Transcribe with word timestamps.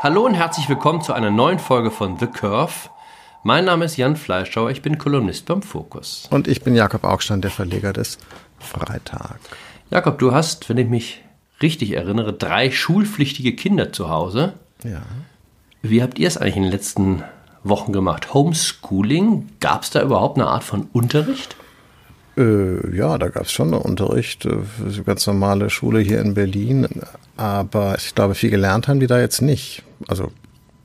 Hallo 0.00 0.24
und 0.24 0.34
herzlich 0.34 0.68
willkommen 0.68 1.02
zu 1.02 1.12
einer 1.12 1.32
neuen 1.32 1.58
Folge 1.58 1.90
von 1.90 2.20
The 2.20 2.28
Curve. 2.28 2.88
Mein 3.42 3.64
Name 3.64 3.84
ist 3.84 3.96
Jan 3.96 4.14
Fleischauer, 4.14 4.70
ich 4.70 4.80
bin 4.80 4.96
Kolumnist 4.96 5.46
beim 5.46 5.60
Fokus. 5.60 6.28
Und 6.30 6.46
ich 6.46 6.62
bin 6.62 6.76
Jakob 6.76 7.02
Augstein, 7.02 7.40
der 7.40 7.50
Verleger 7.50 7.92
des 7.92 8.18
Freitag. 8.60 9.40
Jakob, 9.90 10.20
du 10.20 10.30
hast, 10.30 10.68
wenn 10.68 10.78
ich 10.78 10.86
mich 10.88 11.24
richtig 11.60 11.96
erinnere, 11.96 12.32
drei 12.32 12.70
schulpflichtige 12.70 13.56
Kinder 13.56 13.92
zu 13.92 14.08
Hause. 14.08 14.52
Ja. 14.84 15.02
Wie 15.82 16.00
habt 16.00 16.20
ihr 16.20 16.28
es 16.28 16.36
eigentlich 16.36 16.58
in 16.58 16.62
den 16.62 16.70
letzten 16.70 17.24
Wochen 17.64 17.92
gemacht? 17.92 18.32
Homeschooling? 18.32 19.48
Gab 19.58 19.82
es 19.82 19.90
da 19.90 20.00
überhaupt 20.00 20.38
eine 20.38 20.46
Art 20.46 20.62
von 20.62 20.88
Unterricht? 20.92 21.56
Äh, 22.36 22.96
ja, 22.96 23.18
da 23.18 23.30
gab 23.30 23.46
es 23.46 23.52
schon 23.52 23.74
Unterricht, 23.74 24.46
äh, 24.46 24.58
ganz 25.04 25.26
normale 25.26 25.70
Schule 25.70 25.98
hier 25.98 26.20
in 26.20 26.34
Berlin. 26.34 26.86
Aber 27.36 27.96
ich 27.98 28.14
glaube, 28.14 28.36
viel 28.36 28.50
gelernt 28.50 28.86
haben 28.86 29.00
die 29.00 29.08
da 29.08 29.18
jetzt 29.18 29.42
nicht. 29.42 29.82
Also 30.06 30.30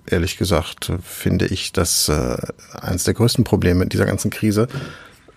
ehrlich 0.06 0.38
gesagt 0.38 0.92
finde 1.02 1.46
ich 1.46 1.72
das 1.72 2.10
äh, 2.10 2.38
eines 2.74 3.04
der 3.04 3.14
größten 3.14 3.44
Probleme 3.44 3.88
dieser 3.88 4.06
ganzen 4.06 4.32
Krise. 4.32 4.68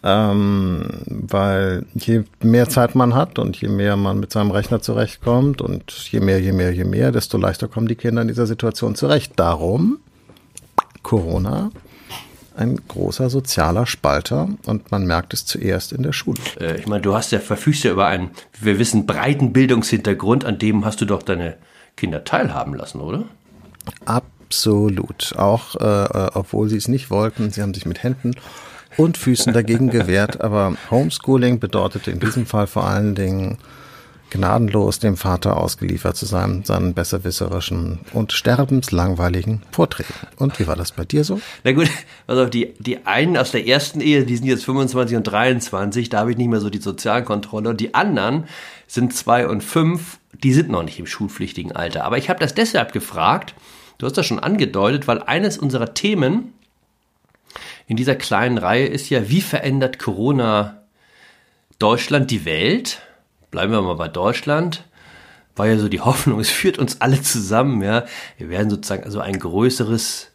Ähm, 0.03 0.87
weil 1.07 1.85
je 1.95 2.25
mehr 2.41 2.69
Zeit 2.69 2.95
man 2.95 3.15
hat 3.15 3.39
und 3.39 3.61
je 3.61 3.69
mehr 3.69 3.97
man 3.97 4.21
mit 4.21 4.31
seinem 4.31 4.53
Rechner 4.53 4.81
zurechtkommt 4.81 5.61
und 5.61 5.91
je 6.13 6.21
mehr, 6.21 6.41
je 6.41 6.53
mehr, 6.53 6.73
je 6.73 6.85
mehr, 6.85 7.11
desto 7.11 7.39
leichter 7.39 7.67
kommen 7.67 7.89
die 7.89 7.97
Kinder 7.97 8.23
in 8.23 8.29
dieser 8.29 8.47
Situation 8.47 8.95
zurecht. 8.95 9.33
Darum 9.37 9.99
Corona 11.03 11.71
ein 12.57 12.81
großer 12.89 13.31
sozialer 13.31 13.87
Spalter 13.87 14.49
und 14.65 14.91
man 14.91 15.07
merkt 15.07 15.35
es 15.35 15.45
zuerst 15.45 15.93
in 15.93 16.03
der 16.03 16.13
Schule. 16.13 16.41
Äh, 16.61 16.79
ich 16.79 16.87
meine, 16.87 17.03
du 17.03 17.15
hast 17.15 17.33
ja 17.33 17.39
verfügst 17.39 17.85
ja 17.85 17.93
über 17.93 18.07
einen, 18.07 18.31
wir 18.61 18.79
wissen, 18.79 19.07
breiten 19.07 19.53
Bildungshintergrund, 19.53 20.45
an 20.45 20.59
dem 20.59 20.85
hast 20.85 21.01
du 21.01 21.05
doch 21.05 21.23
deine 21.23 21.57
Kinder 21.97 22.25
teilhaben 22.25 22.75
lassen, 22.75 23.01
oder? 23.01 23.25
Absolut. 24.05 25.35
Auch 25.37 25.77
äh, 25.77 26.05
äh 26.05 26.31
obwohl 26.35 26.69
sie 26.69 26.77
es 26.77 26.89
nicht 26.89 27.11
wollten, 27.11 27.51
sie 27.51 27.63
haben 27.63 27.75
sich 27.75 27.87
mit 27.87 28.03
Händen 28.03 28.35
und 28.97 29.17
Füßen 29.17 29.53
dagegen 29.53 29.91
gewehrt. 29.91 30.41
Aber 30.41 30.77
Homeschooling 30.91 31.59
bedeutete 31.59 32.11
in 32.11 32.21
diesem 32.21 32.47
Fall 32.47 32.67
vor 32.67 32.87
allen 32.87 33.15
Dingen 33.15 33.59
gnadenlos 34.31 34.99
dem 34.99 35.17
Vater 35.17 35.57
ausgeliefert 35.57 36.17
zu 36.17 36.27
sein, 36.27 36.65
seinen 36.65 36.95
besserwisserischen 36.95 38.01
und 38.13 38.33
sterbenslangweiligen 38.33 39.63
Vorträgen. 39.71 40.13
Und 40.37 40.59
wie 40.59 40.67
war 40.67 40.77
das 40.77 40.93
bei 40.93 41.05
dir 41.05 41.25
so? 41.25 41.41
Na 41.65 41.73
gut, 41.73 41.89
also 42.27 42.47
die, 42.47 42.75
die 42.79 43.07
einen 43.07 43.37
aus 43.37 43.53
der 43.53 43.67
ersten 43.67 44.01
Ehe, 44.01 44.25
die 44.25 44.37
sind 44.37 44.47
jetzt 44.47 44.65
25 44.65 45.17
und 45.17 45.25
23, 45.25 46.09
da 46.09 46.21
habe 46.21 46.33
ich 46.33 46.37
nicht 46.37 46.49
mehr 46.49 46.61
so 46.61 46.71
die 46.71 46.79
Sozialkontrolle. 46.79 47.71
Und 47.71 47.81
die 47.81 47.95
anderen 47.95 48.45
sind 48.87 49.15
zwei 49.15 49.47
und 49.47 49.63
fünf, 49.63 50.19
die 50.43 50.53
sind 50.53 50.71
noch 50.71 50.83
nicht 50.83 50.99
im 50.99 51.07
schulpflichtigen 51.07 51.73
Alter. 51.73 52.05
Aber 52.05 52.19
ich 52.19 52.29
habe 52.29 52.41
das 52.41 52.55
deshalb 52.55 52.93
gefragt, 52.93 53.55
du 53.99 54.07
hast 54.07 54.17
das 54.17 54.27
schon 54.27 54.39
angedeutet, 54.39 55.09
weil 55.09 55.23
eines 55.23 55.59
unserer 55.59 55.95
Themen 55.95 56.53
in 57.87 57.97
dieser 57.97 58.17
kleinen 58.17 58.59
Reihe 58.59 58.87
ist 58.87 59.11
ja, 59.11 59.29
wie 59.29 59.41
verändert 59.41 59.99
Corona 59.99 60.83
Deutschland 61.79 62.31
die 62.31 62.45
Welt? 62.45 63.01
bleiben 63.57 63.73
wir 63.73 63.81
mal 63.81 63.95
bei 63.95 64.09
Deutschland, 64.09 64.85
war 65.55 65.67
ja 65.67 65.79
so 65.79 65.89
die 65.89 66.01
Hoffnung, 66.03 66.41
es 66.41 66.51
führt 66.51 66.79
uns 66.79 67.01
alle 67.01 67.23
zusammen, 67.23 67.83
ja. 67.83 68.05
Wir 68.37 68.51
werden 68.51 68.69
sozusagen 68.69 69.05
also 69.05 69.21
ein 69.21 69.39
größeres 69.39 70.31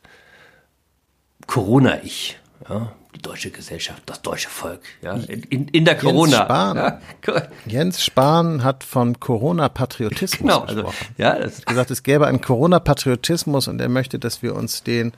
Corona-Ich, 1.46 2.40
ja. 2.68 2.92
Deutsche 3.22 3.52
Gesellschaft, 3.52 4.04
das 4.06 4.22
deutsche 4.22 4.50
Volk, 4.50 4.82
ja. 5.02 5.14
In, 5.14 5.68
in 5.68 5.86
der 5.86 5.98
Corona. 5.98 6.32
Jens 6.32 6.46
Spahn, 6.46 6.78
ja. 6.78 7.00
Jens 7.66 8.04
Spahn 8.04 8.64
hat 8.64 8.84
von 8.84 9.20
Corona-Patriotismus 9.20 10.40
genau, 10.40 10.62
also, 10.62 10.84
gesprochen. 10.84 11.08
Also, 11.18 11.22
ja, 11.22 11.40
das 11.40 11.58
hat 11.60 11.66
gesagt, 11.66 11.92
es 11.92 12.04
gäbe 12.04 12.28
einen 12.28 12.42
Corona-Patriotismus 12.42 13.68
und 13.68 13.80
er 13.80 13.90
möchte, 13.90 14.20
dass 14.20 14.42
wir 14.42 14.56
uns 14.56 14.84
den 14.84 15.14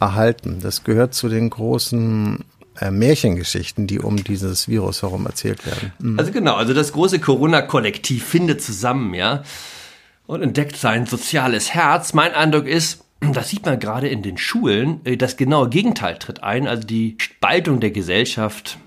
erhalten. 0.00 0.60
Das 0.60 0.84
gehört 0.84 1.14
zu 1.14 1.28
den 1.28 1.50
großen 1.50 2.44
äh, 2.80 2.90
Märchengeschichten, 2.90 3.86
die 3.86 3.98
um 3.98 4.22
dieses 4.22 4.68
Virus 4.68 5.02
herum 5.02 5.26
erzählt 5.26 5.66
werden. 5.66 5.92
Mhm. 5.98 6.18
Also 6.18 6.32
genau, 6.32 6.54
also 6.54 6.74
das 6.74 6.92
große 6.92 7.18
Corona-Kollektiv 7.18 8.24
findet 8.24 8.62
zusammen, 8.62 9.14
ja, 9.14 9.42
und 10.26 10.42
entdeckt 10.42 10.76
sein 10.76 11.06
soziales 11.06 11.74
Herz. 11.74 12.12
Mein 12.12 12.34
Eindruck 12.34 12.66
ist, 12.66 13.04
das 13.20 13.48
sieht 13.48 13.66
man 13.66 13.80
gerade 13.80 14.08
in 14.08 14.22
den 14.22 14.38
Schulen, 14.38 15.00
äh, 15.04 15.16
das 15.16 15.36
genaue 15.36 15.68
Gegenteil 15.68 16.18
tritt 16.18 16.42
ein. 16.42 16.66
Also 16.66 16.86
die 16.86 17.16
Spaltung 17.18 17.80
der 17.80 17.90
Gesellschaft 17.90 18.78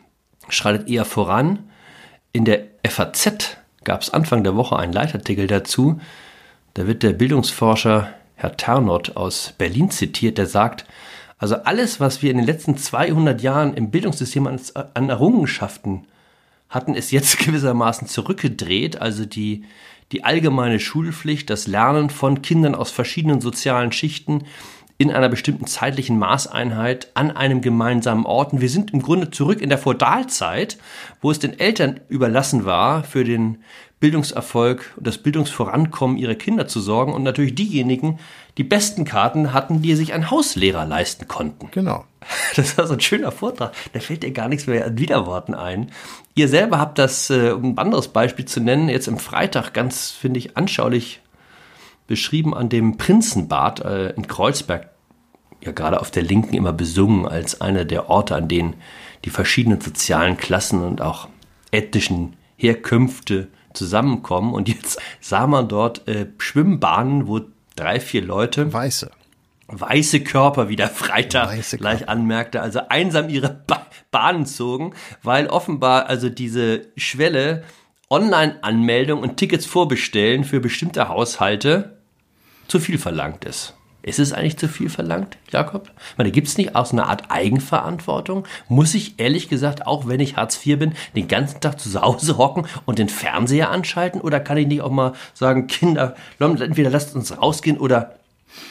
schreitet 0.50 0.90
eher 0.90 1.06
voran. 1.06 1.60
In 2.34 2.46
der 2.46 2.68
FAZ 2.88 3.58
gab 3.84 4.02
es 4.02 4.10
Anfang 4.10 4.44
der 4.44 4.56
Woche 4.56 4.78
einen 4.78 4.94
Leitartikel 4.94 5.48
dazu. 5.48 6.00
Da 6.74 6.88
wird 6.88 7.04
der 7.04 7.14
Bildungsforscher 7.14 8.14
Herr 8.36 8.58
Ternot 8.58 9.18
aus 9.18 9.54
Berlin 9.58 9.92
zitiert, 9.92 10.38
der 10.38 10.48
sagt, 10.48 10.86
also 11.38 11.56
alles, 11.56 12.00
was 12.00 12.22
wir 12.22 12.32
in 12.32 12.38
den 12.38 12.46
letzten 12.46 12.78
200 12.78 13.42
Jahren 13.42 13.74
im 13.74 13.92
Bildungssystem 13.92 14.48
an 14.48 15.10
Errungenschaften 15.10 16.06
hatten, 16.70 16.94
ist 16.94 17.12
jetzt 17.12 17.40
gewissermaßen 17.46 18.08
zurückgedreht. 18.08 19.02
Also 19.02 19.26
die, 19.26 19.66
die 20.12 20.24
allgemeine 20.24 20.80
Schulpflicht, 20.80 21.50
das 21.50 21.68
Lernen 21.68 22.10
von 22.10 22.42
Kindern 22.42 22.76
aus 22.76 22.92
verschiedenen 22.92 23.42
sozialen 23.42 23.92
Schichten 23.92 24.44
in 25.02 25.10
einer 25.10 25.30
bestimmten 25.30 25.66
zeitlichen 25.66 26.20
Maßeinheit 26.20 27.10
an 27.16 27.32
einem 27.32 27.62
gemeinsamen 27.62 28.28
Ort. 28.28 28.54
Und 28.54 28.62
wir 28.62 28.70
sind 28.70 28.94
im 28.94 29.02
Grunde 29.02 29.32
zurück 29.32 29.60
in 29.60 29.70
der 29.70 29.80
Feudalzeit, 29.80 30.78
wo 31.22 31.32
es 31.32 31.40
den 31.40 31.60
Eltern 31.60 32.02
überlassen 32.08 32.66
war, 32.66 33.04
für 33.04 33.24
den 33.24 33.64
Bildungserfolg 34.00 34.94
und 34.98 35.08
das 35.08 35.18
Bildungsvorankommen 35.18 36.18
ihrer 36.18 36.36
Kinder 36.36 36.68
zu 36.68 36.80
sorgen 36.80 37.14
und 37.14 37.24
natürlich 37.24 37.56
diejenigen 37.56 38.20
die 38.60 38.64
besten 38.64 39.04
Karten 39.04 39.54
hatten, 39.54 39.82
die 39.82 39.96
sich 39.96 40.14
einen 40.14 40.30
Hauslehrer 40.30 40.86
leisten 40.86 41.28
konnten. 41.28 41.70
Genau. 41.72 42.06
Das 42.56 42.78
war 42.78 42.86
so 42.86 42.94
ein 42.94 43.00
schöner 43.00 43.32
Vortrag. 43.32 43.74
Da 43.94 44.00
fällt 44.00 44.22
dir 44.22 44.32
gar 44.32 44.50
nichts 44.50 44.68
mehr 44.68 44.86
an 44.86 45.00
Widerworten 45.00 45.56
ein. 45.56 45.90
Ihr 46.36 46.48
selber 46.48 46.78
habt 46.78 47.00
das, 47.00 47.32
äh, 47.32 47.52
um 47.52 47.72
ein 47.72 47.78
anderes 47.80 48.10
Beispiel 48.10 48.46
zu 48.46 48.60
nennen, 48.60 48.88
jetzt 48.88 49.08
im 49.08 49.18
Freitag 49.18 49.74
ganz, 49.74 50.12
finde 50.12 50.38
ich, 50.38 50.58
anschaulich 50.58 51.22
beschrieben 52.12 52.54
an 52.54 52.68
dem 52.68 52.98
Prinzenbad 52.98 53.86
äh, 53.86 54.10
in 54.10 54.28
Kreuzberg. 54.28 54.90
Ja, 55.62 55.72
gerade 55.72 56.02
auf 56.02 56.12
der 56.12 56.24
Linken 56.24 56.56
immer 56.56 56.74
besungen 56.74 57.26
als 57.26 57.62
einer 57.62 57.86
der 57.86 58.10
Orte, 58.10 58.36
an 58.36 58.50
denen 58.50 58.76
die 59.24 59.30
verschiedenen 59.30 59.80
sozialen 59.80 60.36
Klassen 60.36 60.84
und 60.84 61.02
auch 61.02 61.30
ethnischen 61.72 62.36
Herkünfte 62.58 63.48
zusammenkommen. 63.72 64.54
Und 64.54 64.68
jetzt 64.68 65.00
sah 65.22 65.48
man 65.48 65.70
dort 65.70 66.06
äh, 66.10 66.28
Schwimmbahnen, 66.38 67.28
wo 67.28 67.40
drei, 67.78 68.02
vier 68.02 68.24
Leute. 68.24 68.74
Weiße. 68.74 69.10
Weiße 69.68 70.20
Körper, 70.20 70.68
wie 70.68 70.76
der 70.76 70.90
Freitag 70.90 71.58
gleich 71.78 72.10
anmerkte, 72.10 72.62
also 72.62 72.82
einsam 72.90 73.30
ihre 73.30 73.64
ba 73.68 73.86
Bahnen 74.12 74.46
zogen, 74.46 74.94
weil 75.24 75.48
offenbar 75.48 76.08
also 76.08 76.28
diese 76.28 76.88
Schwelle 76.98 77.64
Online-Anmeldung 78.10 79.22
und 79.22 79.38
Tickets 79.38 79.66
vorbestellen 79.66 80.44
für 80.44 80.60
bestimmte 80.60 81.08
Haushalte 81.08 82.01
zu 82.68 82.80
viel 82.80 82.98
verlangt 82.98 83.46
ist. 83.46 83.74
Ist 84.04 84.20
es 84.20 84.34
eigentlich 84.34 84.58
zu 84.58 84.68
viel 84.68 84.90
verlangt, 84.90 85.38
Jakob? 85.52 85.92
Ich 86.12 86.18
meine, 86.18 86.32
gibt 86.32 86.48
es 86.48 86.58
nicht 86.58 86.76
auch 86.76 86.88
so 86.88 86.94
eine 86.94 87.06
Art 87.06 87.30
Eigenverantwortung? 87.30 88.48
Muss 88.68 88.96
ich 88.96 89.20
ehrlich 89.20 89.48
gesagt, 89.48 89.86
auch 89.86 90.08
wenn 90.08 90.20
ich 90.20 90.38
Hartz 90.38 90.66
IV 90.66 90.80
bin, 90.80 90.94
den 91.16 91.28
ganzen 91.28 91.60
Tag 91.62 91.80
zu 91.80 92.02
Hause 92.02 92.38
hocken 92.38 92.66
und 92.86 92.98
den 92.98 93.10
Fernseher 93.10 93.70
anschalten? 93.70 94.20
Oder 94.20 94.40
kann 94.40 94.58
ich 94.58 94.66
nicht 94.66 94.82
auch 94.82 94.90
mal 94.90 95.14
sagen, 95.36 95.68
Kinder, 95.68 96.16
entweder 96.40 96.90
lasst 96.90 97.16
uns 97.16 97.38
rausgehen 97.38 97.78
oder 97.78 98.16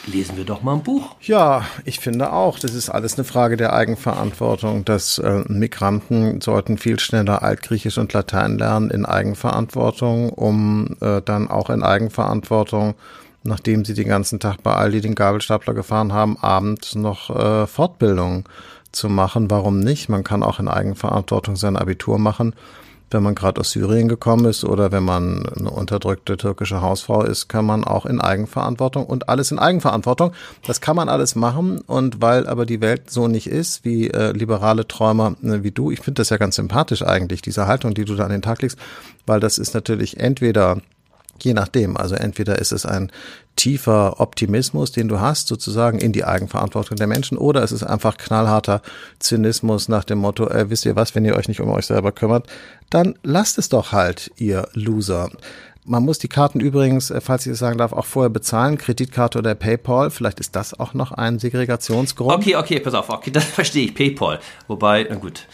lesen 0.05 0.37
wir 0.37 0.43
doch 0.43 0.61
mal 0.61 0.73
ein 0.73 0.83
Buch. 0.83 1.15
Ja, 1.21 1.65
ich 1.85 1.99
finde 1.99 2.33
auch, 2.33 2.59
das 2.59 2.73
ist 2.73 2.89
alles 2.89 3.15
eine 3.15 3.23
Frage 3.23 3.57
der 3.57 3.73
Eigenverantwortung. 3.73 4.85
Dass 4.85 5.17
äh, 5.17 5.43
Migranten 5.47 6.41
sollten 6.41 6.77
viel 6.77 6.99
schneller 6.99 7.41
Altgriechisch 7.41 7.97
und 7.97 8.13
Latein 8.13 8.57
lernen 8.57 8.91
in 8.91 9.05
Eigenverantwortung, 9.05 10.29
um 10.29 10.97
äh, 11.01 11.21
dann 11.21 11.49
auch 11.49 11.69
in 11.69 11.83
Eigenverantwortung 11.83 12.95
nachdem 13.43 13.85
sie 13.85 13.93
den 13.93 14.07
ganzen 14.07 14.39
Tag 14.39 14.61
bei 14.63 14.73
Aldi 14.73 15.01
den 15.01 15.15
Gabelstapler 15.15 15.73
gefahren 15.73 16.13
haben, 16.13 16.37
abends 16.37 16.95
noch 16.95 17.29
äh, 17.29 17.67
Fortbildung 17.67 18.45
zu 18.91 19.09
machen. 19.09 19.49
Warum 19.49 19.79
nicht? 19.79 20.09
Man 20.09 20.23
kann 20.23 20.43
auch 20.43 20.59
in 20.59 20.67
Eigenverantwortung 20.67 21.55
sein 21.55 21.77
Abitur 21.77 22.19
machen. 22.19 22.53
Wenn 23.13 23.23
man 23.23 23.35
gerade 23.35 23.59
aus 23.59 23.71
Syrien 23.71 24.07
gekommen 24.07 24.45
ist 24.45 24.63
oder 24.63 24.93
wenn 24.93 25.03
man 25.03 25.45
eine 25.45 25.69
unterdrückte 25.69 26.37
türkische 26.37 26.81
Hausfrau 26.81 27.23
ist, 27.23 27.49
kann 27.49 27.65
man 27.65 27.83
auch 27.83 28.05
in 28.05 28.21
Eigenverantwortung 28.21 29.05
und 29.05 29.27
alles 29.27 29.51
in 29.51 29.59
Eigenverantwortung. 29.59 30.31
Das 30.65 30.79
kann 30.79 30.95
man 30.95 31.09
alles 31.09 31.35
machen 31.35 31.81
und 31.81 32.21
weil 32.21 32.47
aber 32.47 32.65
die 32.65 32.79
Welt 32.79 33.09
so 33.09 33.27
nicht 33.27 33.47
ist, 33.47 33.83
wie 33.83 34.09
äh, 34.09 34.31
liberale 34.31 34.87
Träumer 34.87 35.35
äh, 35.43 35.61
wie 35.61 35.71
du, 35.71 35.91
ich 35.91 35.99
finde 35.99 36.21
das 36.21 36.29
ja 36.29 36.37
ganz 36.37 36.55
sympathisch 36.55 37.03
eigentlich, 37.03 37.41
diese 37.41 37.67
Haltung, 37.67 37.93
die 37.93 38.05
du 38.05 38.15
da 38.15 38.23
an 38.23 38.31
den 38.31 38.41
Tag 38.41 38.61
legst, 38.61 38.79
weil 39.25 39.41
das 39.41 39.57
ist 39.57 39.73
natürlich 39.73 40.17
entweder 40.17 40.77
Je 41.43 41.53
nachdem. 41.53 41.97
Also 41.97 42.15
entweder 42.15 42.59
ist 42.59 42.71
es 42.71 42.85
ein 42.85 43.11
tiefer 43.55 44.19
Optimismus, 44.19 44.91
den 44.91 45.07
du 45.07 45.19
hast, 45.19 45.47
sozusagen 45.47 45.99
in 45.99 46.11
die 46.11 46.23
Eigenverantwortung 46.23 46.97
der 46.97 47.07
Menschen, 47.07 47.37
oder 47.37 47.63
es 47.63 47.71
ist 47.71 47.83
einfach 47.83 48.17
knallharter 48.17 48.81
Zynismus 49.19 49.89
nach 49.89 50.03
dem 50.03 50.19
Motto, 50.19 50.47
äh, 50.47 50.69
wisst 50.69 50.85
ihr 50.85 50.95
was, 50.95 51.15
wenn 51.15 51.25
ihr 51.25 51.35
euch 51.35 51.47
nicht 51.47 51.61
um 51.61 51.69
euch 51.69 51.87
selber 51.87 52.11
kümmert, 52.11 52.47
dann 52.89 53.15
lasst 53.23 53.57
es 53.57 53.69
doch 53.69 53.91
halt, 53.91 54.31
ihr 54.37 54.67
Loser. 54.73 55.29
Man 55.83 56.03
muss 56.03 56.19
die 56.19 56.27
Karten 56.27 56.59
übrigens, 56.59 57.09
äh, 57.09 57.21
falls 57.21 57.45
ich 57.45 57.53
es 57.53 57.59
sagen 57.59 57.77
darf, 57.77 57.91
auch 57.91 58.05
vorher 58.05 58.29
bezahlen, 58.29 58.77
Kreditkarte 58.77 59.39
oder 59.39 59.55
PayPal. 59.55 60.11
Vielleicht 60.11 60.39
ist 60.39 60.55
das 60.55 60.79
auch 60.79 60.93
noch 60.93 61.11
ein 61.11 61.39
Segregationsgrund. 61.39 62.33
Okay, 62.33 62.55
okay, 62.55 62.79
pass 62.79 62.93
auf, 62.93 63.09
okay, 63.09 63.31
das 63.33 63.45
verstehe 63.45 63.85
ich, 63.85 63.95
PayPal. 63.95 64.39
Wobei, 64.67 65.07
na 65.09 65.15
gut, 65.15 65.47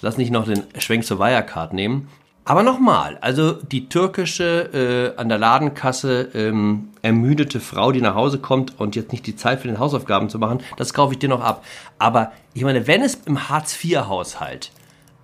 lass 0.00 0.16
nicht 0.16 0.30
noch 0.30 0.46
den 0.46 0.62
Schwenk 0.78 1.04
zur 1.04 1.18
Wirecard 1.18 1.74
nehmen. 1.74 2.08
Aber 2.46 2.62
nochmal, 2.62 3.16
also 3.22 3.52
die 3.52 3.88
türkische 3.88 5.14
äh, 5.16 5.18
an 5.18 5.30
der 5.30 5.38
Ladenkasse 5.38 6.28
ähm, 6.34 6.90
ermüdete 7.00 7.58
Frau, 7.58 7.90
die 7.90 8.02
nach 8.02 8.14
Hause 8.14 8.38
kommt 8.38 8.78
und 8.78 8.96
jetzt 8.96 9.12
nicht 9.12 9.26
die 9.26 9.34
Zeit 9.34 9.60
für 9.60 9.68
den 9.68 9.78
Hausaufgaben 9.78 10.28
zu 10.28 10.38
machen, 10.38 10.60
das 10.76 10.92
kaufe 10.92 11.14
ich 11.14 11.18
dir 11.18 11.30
noch 11.30 11.40
ab. 11.40 11.64
Aber 11.98 12.32
ich 12.52 12.62
meine, 12.62 12.86
wenn 12.86 13.02
es 13.02 13.14
im 13.24 13.48
Hartz-IV-Haushalt 13.48 14.72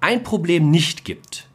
ein 0.01 0.23
Problem 0.23 0.71
nicht 0.71 1.05
gibt, 1.05 1.47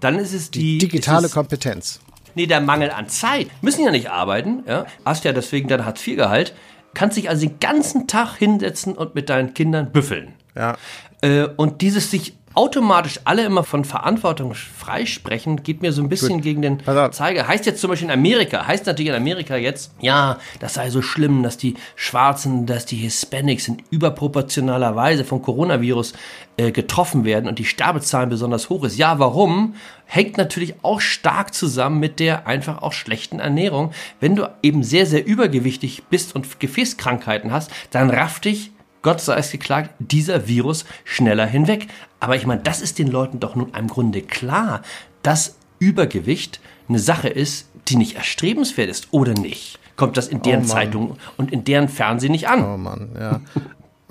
dann 0.00 0.18
ist 0.18 0.32
es 0.32 0.50
die, 0.50 0.78
die 0.78 0.88
digitale 0.88 1.26
es, 1.26 1.32
Kompetenz. 1.32 2.00
Nee, 2.34 2.46
der 2.46 2.60
Mangel 2.60 2.90
an 2.90 3.08
Zeit. 3.08 3.46
Müssen 3.62 3.84
ja 3.84 3.92
nicht 3.92 4.10
arbeiten, 4.10 4.64
ja. 4.66 4.84
Hast 5.04 5.24
ja 5.24 5.32
deswegen 5.32 5.68
dein 5.68 5.84
Hartz-IV-Gehalt, 5.84 6.54
kannst 6.92 7.16
dich 7.16 7.28
also 7.28 7.46
den 7.46 7.60
ganzen 7.60 8.08
Tag 8.08 8.34
hinsetzen 8.36 8.94
und 8.94 9.14
mit 9.14 9.28
deinen 9.28 9.54
Kindern 9.54 9.92
büffeln. 9.92 10.34
Ja. 10.56 10.76
Äh, 11.20 11.44
und 11.56 11.82
dieses 11.82 12.10
sich 12.10 12.34
automatisch 12.54 13.20
alle 13.24 13.44
immer 13.44 13.64
von 13.64 13.84
Verantwortung 13.84 14.54
freisprechen, 14.54 15.62
geht 15.62 15.82
mir 15.82 15.92
so 15.92 16.02
ein 16.02 16.08
bisschen 16.08 16.34
Gut. 16.34 16.42
gegen 16.42 16.62
den 16.62 16.80
Zeiger. 17.12 17.48
Heißt 17.48 17.66
jetzt 17.66 17.80
zum 17.80 17.90
Beispiel 17.90 18.08
in 18.08 18.14
Amerika, 18.14 18.66
heißt 18.66 18.86
natürlich 18.86 19.10
in 19.10 19.16
Amerika 19.16 19.56
jetzt, 19.56 19.92
ja, 20.00 20.38
das 20.60 20.74
sei 20.74 20.90
so 20.90 21.02
schlimm, 21.02 21.42
dass 21.42 21.56
die 21.56 21.74
Schwarzen, 21.96 22.66
dass 22.66 22.86
die 22.86 22.96
Hispanics 22.96 23.68
in 23.68 23.82
überproportionaler 23.90 24.94
Weise 24.94 25.24
vom 25.24 25.42
Coronavirus 25.42 26.12
äh, 26.56 26.70
getroffen 26.70 27.24
werden 27.24 27.48
und 27.48 27.58
die 27.58 27.64
Sterbezahlen 27.64 28.30
besonders 28.30 28.70
hoch 28.70 28.84
ist. 28.84 28.96
Ja, 28.96 29.18
warum? 29.18 29.74
Hängt 30.06 30.36
natürlich 30.36 30.74
auch 30.82 31.00
stark 31.00 31.54
zusammen 31.54 31.98
mit 31.98 32.20
der 32.20 32.46
einfach 32.46 32.82
auch 32.82 32.92
schlechten 32.92 33.40
Ernährung. 33.40 33.92
Wenn 34.20 34.36
du 34.36 34.48
eben 34.62 34.84
sehr, 34.84 35.06
sehr 35.06 35.26
übergewichtig 35.26 36.04
bist 36.10 36.34
und 36.34 36.60
Gefäßkrankheiten 36.60 37.50
hast, 37.50 37.70
dann 37.90 38.10
raff 38.10 38.38
dich 38.38 38.70
Gott 39.04 39.20
sei 39.20 39.36
es 39.36 39.52
geklagt, 39.52 39.90
dieser 39.98 40.48
Virus 40.48 40.86
schneller 41.04 41.44
hinweg. 41.46 41.88
Aber 42.20 42.36
ich 42.36 42.46
meine, 42.46 42.62
das 42.62 42.80
ist 42.80 42.98
den 42.98 43.08
Leuten 43.08 43.38
doch 43.38 43.54
nun 43.54 43.70
im 43.78 43.86
Grunde 43.86 44.22
klar, 44.22 44.80
dass 45.22 45.56
Übergewicht 45.78 46.58
eine 46.88 46.98
Sache 46.98 47.28
ist, 47.28 47.68
die 47.88 47.96
nicht 47.96 48.16
erstrebenswert 48.16 48.88
ist, 48.88 49.08
oder 49.10 49.34
nicht? 49.34 49.78
Kommt 49.96 50.16
das 50.16 50.26
in 50.26 50.40
deren 50.40 50.64
oh 50.64 50.68
Zeitung 50.68 51.18
und 51.36 51.52
in 51.52 51.64
deren 51.64 51.88
Fernsehen 51.88 52.32
nicht 52.32 52.48
an? 52.48 52.64
Oh 52.64 52.78
Mann, 52.78 53.10
ja. 53.14 53.40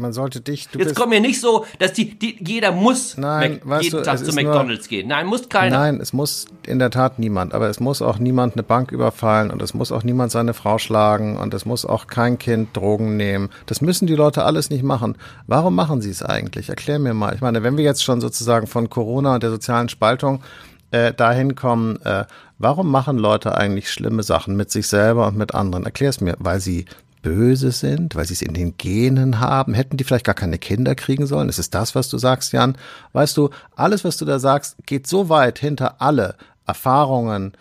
Man 0.04 0.14
sollte 0.14 0.42
dich. 0.42 0.68
Jetzt 0.78 0.96
kommt 0.96 1.10
mir 1.10 1.20
nicht 1.20 1.42
so, 1.42 1.66
dass 1.80 1.94
die, 1.94 2.14
die 2.20 2.38
jeder 2.40 2.72
muss 2.72 3.18
Nein, 3.18 3.62
Mac, 3.64 3.82
jeden 3.82 3.98
du, 3.98 4.04
Tag 4.04 4.20
zu 4.20 4.32
McDonalds 4.34 4.84
nur, 4.84 4.90
gehen. 4.90 5.08
Nein, 5.08 5.26
muss 5.26 5.50
keiner. 5.50 5.80
Nein, 5.80 6.00
es 6.00 6.14
muss 6.14 6.46
in 6.68 6.78
der 6.78 6.92
Tat 6.92 7.18
niemand. 7.18 7.56
Aber 7.56 7.70
es 7.70 7.80
muss 7.80 8.04
auch 8.04 8.20
niemand 8.20 8.54
eine 8.54 8.64
Bank 8.64 8.92
überfallen 8.92 9.50
und 9.50 9.62
es 9.64 9.74
muss 9.74 9.92
auch 9.92 10.04
niemand 10.04 10.32
seine 10.32 10.54
Frau 10.54 10.78
schlagen 10.78 11.38
und 11.38 11.54
es 11.56 11.66
muss 11.66 11.86
auch 11.86 12.06
kein 12.06 12.38
Kind 12.38 12.76
Drogen 12.78 13.18
nehmen. 13.18 13.50
Das 13.66 13.82
müssen 13.82 14.06
die 14.06 14.16
Leute 14.16 14.44
alles 14.44 14.70
nicht 14.70 14.84
machen. 14.84 15.18
Warum 15.48 15.74
machen 15.74 16.02
sie 16.02 16.12
es 16.12 16.22
eigentlich? 16.22 16.70
Erklär 16.70 17.00
mir 17.00 17.14
mal. 17.14 17.34
Ich 17.34 17.42
meine, 17.42 17.64
wenn 17.64 17.78
wir 17.78 17.84
jetzt 17.84 18.04
schon 18.04 18.22
sozusagen 18.22 18.68
von 18.68 18.90
Corona 18.90 19.36
und 19.36 19.44
der 19.44 19.50
sozialen 19.50 19.90
Spaltung 19.90 20.44
äh, 20.92 21.14
dahin 21.14 21.56
kommen, 21.56 22.00
äh, 22.04 22.26
warum 22.60 22.92
machen 22.92 23.18
Leute 23.18 23.58
eigentlich 23.58 23.90
schlimme 23.90 24.24
Sachen 24.24 24.56
mit 24.56 24.70
sich 24.70 24.88
selber 24.88 25.28
und 25.28 25.38
mit 25.38 25.56
anderen? 25.56 25.86
Erklär 25.86 26.10
es 26.10 26.22
mir, 26.22 26.36
weil 26.40 26.60
sie 26.60 26.86
böse 27.24 27.72
sind, 27.72 28.16
weil 28.16 28.26
sie 28.26 28.36
es 28.36 28.44
in 28.44 28.54
den 28.54 28.78
Genen 28.78 29.40
haben? 29.40 29.74
Hätten 29.74 29.98
die 29.98 30.04
vielleicht 30.04 30.26
gar 30.26 30.36
keine 30.36 30.60
Kinder 30.60 30.94
kriegen 30.94 31.26
sollen? 31.26 31.50
Ist 31.50 31.58
es 31.58 31.72
das, 31.72 31.96
was 31.96 32.10
du 32.10 32.20
sagst, 32.20 32.54
Jan? 32.54 32.78
Weißt 33.14 33.36
du, 33.36 33.50
alles, 33.76 34.04
was 34.04 34.18
du 34.18 34.26
da 34.26 34.38
sagst, 34.38 34.78
geht 34.86 35.08
so 35.08 35.30
weit 35.30 35.58
hinter 35.58 36.00
alle 36.02 36.36
Erfahrungen, 36.68 37.54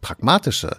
pragmatische, 0.00 0.76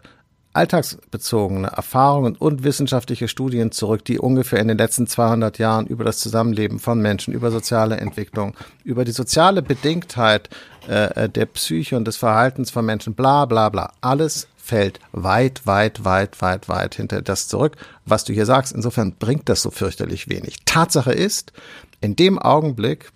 alltagsbezogene 0.53 1.67
Erfahrungen 1.67 2.35
und 2.35 2.63
wissenschaftliche 2.63 3.27
Studien 3.27 3.71
zurück, 3.71 4.03
die 4.03 4.19
ungefähr 4.19 4.59
in 4.59 4.67
den 4.67 4.77
letzten 4.77 5.07
200 5.07 5.57
Jahren 5.59 5.87
über 5.87 6.03
das 6.03 6.17
Zusammenleben 6.17 6.79
von 6.79 7.01
Menschen, 7.01 7.33
über 7.33 7.51
soziale 7.51 7.97
Entwicklung, 7.97 8.53
über 8.83 9.05
die 9.05 9.13
soziale 9.13 9.61
Bedingtheit 9.61 10.49
äh, 10.87 11.29
der 11.29 11.45
Psyche 11.45 11.95
und 11.95 12.05
des 12.05 12.17
Verhaltens 12.17 12.69
von 12.69 12.85
Menschen, 12.85 13.13
bla 13.13 13.45
bla 13.45 13.69
bla, 13.69 13.93
alles 14.01 14.47
fällt 14.71 15.01
weit, 15.11 15.67
weit, 15.67 16.05
weit, 16.05 16.41
weit, 16.41 16.69
weit 16.69 16.95
hinter 16.95 17.21
das 17.21 17.49
zurück, 17.49 17.75
was 18.05 18.23
du 18.23 18.31
hier 18.31 18.45
sagst. 18.45 18.71
Insofern 18.73 19.15
bringt 19.19 19.49
das 19.49 19.61
so 19.61 19.69
fürchterlich 19.69 20.29
wenig. 20.29 20.63
Tatsache 20.63 21.11
ist, 21.11 21.51
in 21.99 22.15
dem 22.15 22.39
Augenblick, 22.39 23.11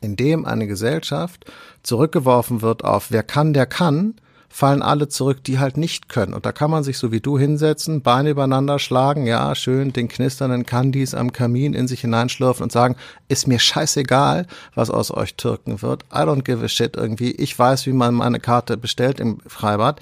in 0.00 0.16
dem 0.16 0.44
eine 0.44 0.66
Gesellschaft 0.66 1.44
zurückgeworfen 1.84 2.60
wird 2.60 2.82
auf 2.82 3.12
wer 3.12 3.22
kann, 3.22 3.52
der 3.52 3.66
kann, 3.66 4.14
fallen 4.48 4.82
alle 4.82 5.06
zurück, 5.06 5.44
die 5.44 5.60
halt 5.60 5.76
nicht 5.76 6.08
können. 6.08 6.34
Und 6.34 6.44
da 6.44 6.50
kann 6.50 6.72
man 6.72 6.82
sich 6.82 6.98
so 6.98 7.12
wie 7.12 7.20
du 7.20 7.38
hinsetzen, 7.38 8.02
Beine 8.02 8.30
übereinander 8.30 8.80
schlagen, 8.80 9.28
ja, 9.28 9.54
schön 9.54 9.92
den 9.92 10.08
knisternden 10.08 10.66
Candies 10.66 11.14
am 11.14 11.32
Kamin 11.32 11.72
in 11.72 11.86
sich 11.86 12.00
hineinschlürfen 12.00 12.64
und 12.64 12.72
sagen, 12.72 12.96
ist 13.28 13.46
mir 13.46 13.60
scheißegal, 13.60 14.48
was 14.74 14.90
aus 14.90 15.12
euch 15.12 15.36
Türken 15.36 15.82
wird. 15.82 16.02
I 16.12 16.22
don't 16.22 16.42
give 16.42 16.64
a 16.64 16.68
shit 16.68 16.96
irgendwie. 16.96 17.30
Ich 17.30 17.56
weiß, 17.56 17.86
wie 17.86 17.92
man 17.92 18.14
meine 18.14 18.40
Karte 18.40 18.76
bestellt 18.76 19.20
im 19.20 19.38
Freibad. 19.46 20.00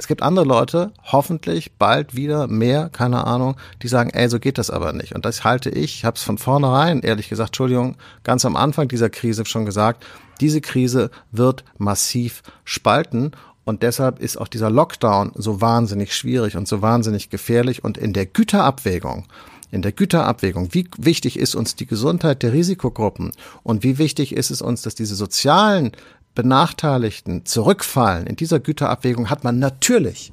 Es 0.00 0.06
gibt 0.06 0.22
andere 0.22 0.46
Leute, 0.46 0.94
hoffentlich 1.12 1.72
bald 1.76 2.16
wieder 2.16 2.46
mehr, 2.46 2.88
keine 2.88 3.26
Ahnung, 3.26 3.56
die 3.82 3.88
sagen, 3.88 4.08
ey, 4.08 4.30
so 4.30 4.38
geht 4.38 4.56
das 4.56 4.70
aber 4.70 4.94
nicht. 4.94 5.14
Und 5.14 5.26
das 5.26 5.44
halte 5.44 5.68
ich, 5.68 5.96
ich 5.96 6.04
habe 6.06 6.16
es 6.16 6.22
von 6.22 6.38
vornherein, 6.38 7.00
ehrlich 7.00 7.28
gesagt, 7.28 7.50
Entschuldigung, 7.50 7.96
ganz 8.24 8.46
am 8.46 8.56
Anfang 8.56 8.88
dieser 8.88 9.10
Krise 9.10 9.44
schon 9.44 9.66
gesagt, 9.66 10.06
diese 10.40 10.62
Krise 10.62 11.10
wird 11.32 11.64
massiv 11.76 12.42
spalten. 12.64 13.32
Und 13.64 13.82
deshalb 13.82 14.20
ist 14.20 14.38
auch 14.38 14.48
dieser 14.48 14.70
Lockdown 14.70 15.32
so 15.34 15.60
wahnsinnig 15.60 16.16
schwierig 16.16 16.56
und 16.56 16.66
so 16.66 16.80
wahnsinnig 16.80 17.28
gefährlich. 17.28 17.84
Und 17.84 17.98
in 17.98 18.14
der 18.14 18.24
Güterabwägung, 18.24 19.26
in 19.70 19.82
der 19.82 19.92
Güterabwägung, 19.92 20.72
wie 20.72 20.88
wichtig 20.96 21.38
ist 21.38 21.54
uns 21.54 21.76
die 21.76 21.86
Gesundheit 21.86 22.42
der 22.42 22.54
Risikogruppen 22.54 23.32
und 23.62 23.82
wie 23.82 23.98
wichtig 23.98 24.34
ist 24.34 24.50
es 24.50 24.62
uns, 24.62 24.80
dass 24.80 24.94
diese 24.94 25.14
sozialen 25.14 25.92
Benachteiligten 26.34 27.44
zurückfallen, 27.44 28.26
in 28.26 28.36
dieser 28.36 28.60
Güterabwägung 28.60 29.30
hat 29.30 29.44
man 29.44 29.58
natürlich 29.58 30.32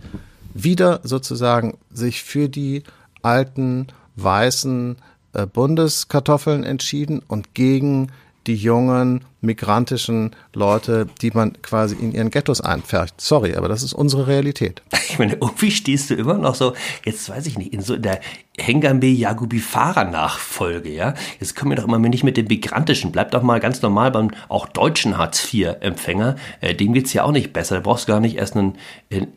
wieder 0.53 1.01
sozusagen 1.03 1.77
sich 1.91 2.23
für 2.23 2.49
die 2.49 2.83
alten 3.21 3.87
weißen 4.15 4.97
äh, 5.33 5.45
Bundeskartoffeln 5.45 6.63
entschieden 6.63 7.21
und 7.27 7.53
gegen 7.53 8.11
die 8.47 8.55
jungen 8.55 9.25
migrantischen 9.41 10.35
Leute, 10.53 11.07
die 11.21 11.31
man 11.31 11.61
quasi 11.61 11.95
in 11.95 12.11
ihren 12.11 12.31
Ghettos 12.31 12.59
einpfercht. 12.59 13.21
Sorry, 13.21 13.55
aber 13.55 13.67
das 13.67 13.83
ist 13.83 13.93
unsere 13.93 14.27
Realität. 14.27 14.81
Ich 15.09 15.19
meine, 15.19 15.33
irgendwie 15.35 15.71
stehst 15.71 16.09
du 16.09 16.15
immer 16.15 16.37
noch 16.37 16.53
so, 16.53 16.73
jetzt 17.05 17.27
weiß 17.29 17.47
ich 17.47 17.57
nicht, 17.57 17.73
in 17.73 17.81
so 17.81 17.95
der 17.95 18.19
Hengambe 18.59 19.07
Yagubi 19.07 19.59
Fahrer 19.59 20.03
Nachfolge, 20.03 20.89
ja? 20.89 21.13
Jetzt 21.39 21.55
kommen 21.55 21.71
wir 21.71 21.77
doch 21.77 21.85
immer 21.85 21.97
nicht 21.97 22.25
mit 22.25 22.35
dem 22.35 22.47
Migrantischen. 22.47 23.13
Bleib 23.13 23.31
doch 23.31 23.41
mal 23.41 23.59
ganz 23.61 23.81
normal 23.81 24.11
beim 24.11 24.31
auch 24.49 24.67
deutschen 24.67 25.17
Hartz-IV-Empfänger. 25.17 26.35
Äh, 26.59 26.75
dem 26.75 26.93
geht's 26.93 27.13
ja 27.13 27.23
auch 27.23 27.31
nicht 27.31 27.53
besser. 27.53 27.75
Da 27.75 27.81
brauchst 27.81 28.07
du 28.07 28.11
gar 28.11 28.19
nicht 28.19 28.35
erst 28.35 28.57
einen, 28.57 28.77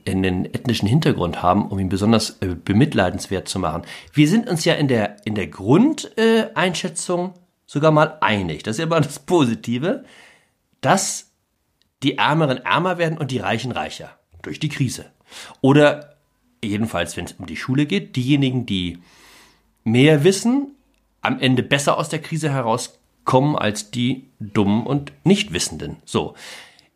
einen 0.06 0.44
ethnischen 0.44 0.88
Hintergrund 0.88 1.40
haben, 1.40 1.68
um 1.68 1.78
ihn 1.78 1.88
besonders 1.88 2.38
äh, 2.40 2.56
bemitleidenswert 2.62 3.48
zu 3.48 3.60
machen. 3.60 3.82
Wir 4.12 4.28
sind 4.28 4.50
uns 4.50 4.64
ja 4.64 4.74
in 4.74 4.88
der, 4.88 5.16
in 5.24 5.36
der 5.36 5.46
Grundeinschätzung 5.46 7.34
sogar 7.70 7.92
mal 7.92 8.18
einig. 8.20 8.64
Das 8.64 8.74
ist 8.74 8.78
ja 8.78 8.86
immer 8.86 9.00
das 9.00 9.20
Positive, 9.20 10.04
dass 10.80 11.30
die 12.02 12.18
Ärmeren 12.18 12.58
ärmer 12.58 12.98
werden 12.98 13.16
und 13.16 13.30
die 13.30 13.38
Reichen 13.38 13.70
reicher 13.70 14.10
durch 14.42 14.58
die 14.58 14.68
Krise. 14.68 15.06
Oder 15.60 16.16
jedenfalls, 16.64 17.16
wenn 17.16 17.26
es 17.26 17.34
um 17.34 17.46
die 17.46 17.56
Schule 17.56 17.86
geht, 17.86 18.16
diejenigen, 18.16 18.66
die 18.66 18.98
mehr 19.84 20.24
wissen, 20.24 20.74
am 21.20 21.38
Ende 21.38 21.62
besser 21.62 21.96
aus 21.96 22.08
der 22.08 22.18
Krise 22.18 22.50
herauskommen 22.50 23.54
als 23.54 23.92
die 23.92 24.26
Dummen 24.40 24.84
und 24.84 25.12
Nichtwissenden. 25.22 25.98
So. 26.04 26.34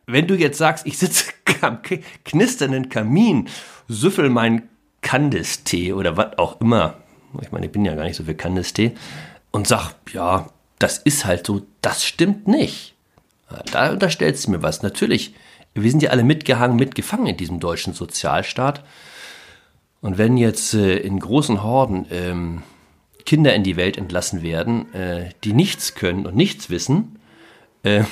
Wenn 0.07 0.27
du 0.27 0.35
jetzt 0.35 0.57
sagst, 0.57 0.85
ich 0.85 0.97
sitze 0.97 1.31
am 1.61 1.83
knisternden 2.25 2.89
Kamin, 2.89 3.47
süffel 3.87 4.29
meinen 4.29 4.63
Kandistee 4.99 5.93
oder 5.93 6.17
was 6.17 6.37
auch 6.37 6.59
immer, 6.59 6.95
ich 7.41 7.53
meine, 7.53 7.67
ich 7.67 7.71
bin 7.71 7.85
ja 7.85 7.95
gar 7.95 8.03
nicht 8.03 8.17
so 8.17 8.25
für 8.25 8.35
Kandistee, 8.35 8.93
und 9.55 9.67
sag, 9.67 9.93
ja, 10.11 10.49
das 10.79 10.97
ist 10.97 11.25
halt 11.25 11.45
so, 11.45 11.61
das 11.81 12.03
stimmt 12.03 12.47
nicht. 12.47 12.95
Da 13.71 13.91
unterstellst 13.91 14.47
du 14.47 14.51
mir 14.51 14.63
was. 14.63 14.81
Natürlich, 14.81 15.33
wir 15.73 15.89
sind 15.89 16.01
ja 16.01 16.09
alle 16.09 16.23
mitgehangen, 16.23 16.77
mitgefangen 16.77 17.27
in 17.27 17.37
diesem 17.37 17.59
deutschen 17.59 17.93
Sozialstaat. 17.93 18.83
Und 20.01 20.17
wenn 20.17 20.37
jetzt 20.37 20.73
äh, 20.73 20.97
in 20.97 21.19
großen 21.19 21.63
Horden 21.63 22.05
ähm, 22.11 22.63
Kinder 23.25 23.53
in 23.55 23.63
die 23.63 23.75
Welt 23.75 23.97
entlassen 23.97 24.43
werden, 24.43 24.93
äh, 24.93 25.29
die 25.43 25.53
nichts 25.53 25.95
können 25.95 26.25
und 26.25 26.35
nichts 26.35 26.69
wissen, 26.69 27.19
äh, 27.83 28.03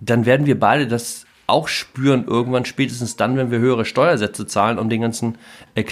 dann 0.00 0.26
werden 0.26 0.46
wir 0.46 0.58
beide 0.58 0.86
das 0.86 1.26
auch 1.46 1.68
spüren, 1.68 2.26
irgendwann 2.26 2.64
spätestens 2.64 3.16
dann, 3.16 3.36
wenn 3.36 3.50
wir 3.50 3.58
höhere 3.58 3.84
Steuersätze 3.84 4.46
zahlen, 4.46 4.78
um 4.78 4.88
den 4.88 5.02
ganzen 5.02 5.38
äh, 5.74 5.84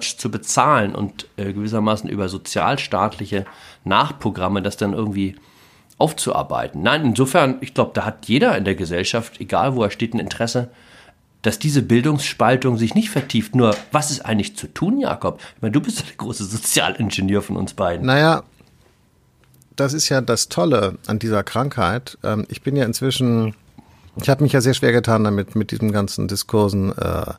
zu 0.00 0.30
bezahlen 0.30 0.94
und 0.94 1.26
äh, 1.36 1.52
gewissermaßen 1.52 2.10
über 2.10 2.28
sozialstaatliche 2.28 3.44
Nachprogramme 3.84 4.62
das 4.62 4.76
dann 4.76 4.92
irgendwie 4.92 5.36
aufzuarbeiten. 5.98 6.82
Nein, 6.82 7.04
insofern, 7.04 7.58
ich 7.60 7.74
glaube, 7.74 7.92
da 7.94 8.04
hat 8.04 8.26
jeder 8.26 8.56
in 8.56 8.64
der 8.64 8.74
Gesellschaft, 8.74 9.40
egal 9.40 9.76
wo 9.76 9.84
er 9.84 9.90
steht, 9.90 10.14
ein 10.14 10.18
Interesse, 10.18 10.70
dass 11.42 11.58
diese 11.58 11.82
Bildungsspaltung 11.82 12.76
sich 12.76 12.94
nicht 12.94 13.10
vertieft. 13.10 13.54
Nur, 13.54 13.74
was 13.92 14.10
ist 14.10 14.24
eigentlich 14.24 14.56
zu 14.56 14.66
tun, 14.66 14.98
Jakob? 14.98 15.40
Ich 15.56 15.62
meine, 15.62 15.72
du 15.72 15.80
bist 15.80 16.00
der 16.00 16.16
große 16.16 16.44
Sozialingenieur 16.44 17.42
von 17.42 17.56
uns 17.56 17.74
beiden. 17.74 18.06
Naja, 18.06 18.42
das 19.76 19.94
ist 19.94 20.08
ja 20.08 20.20
das 20.20 20.48
Tolle 20.48 20.98
an 21.06 21.18
dieser 21.18 21.42
Krankheit. 21.42 22.18
Ähm, 22.22 22.46
ich 22.48 22.62
bin 22.62 22.76
ja 22.76 22.84
inzwischen, 22.84 23.54
ich 24.16 24.28
habe 24.28 24.42
mich 24.42 24.52
ja 24.52 24.60
sehr 24.60 24.74
schwer 24.74 24.92
getan 24.92 25.24
damit, 25.24 25.54
mit 25.54 25.70
diesen 25.70 25.92
ganzen 25.92 26.28
Diskursen. 26.28 26.96
Äh, 26.96 27.34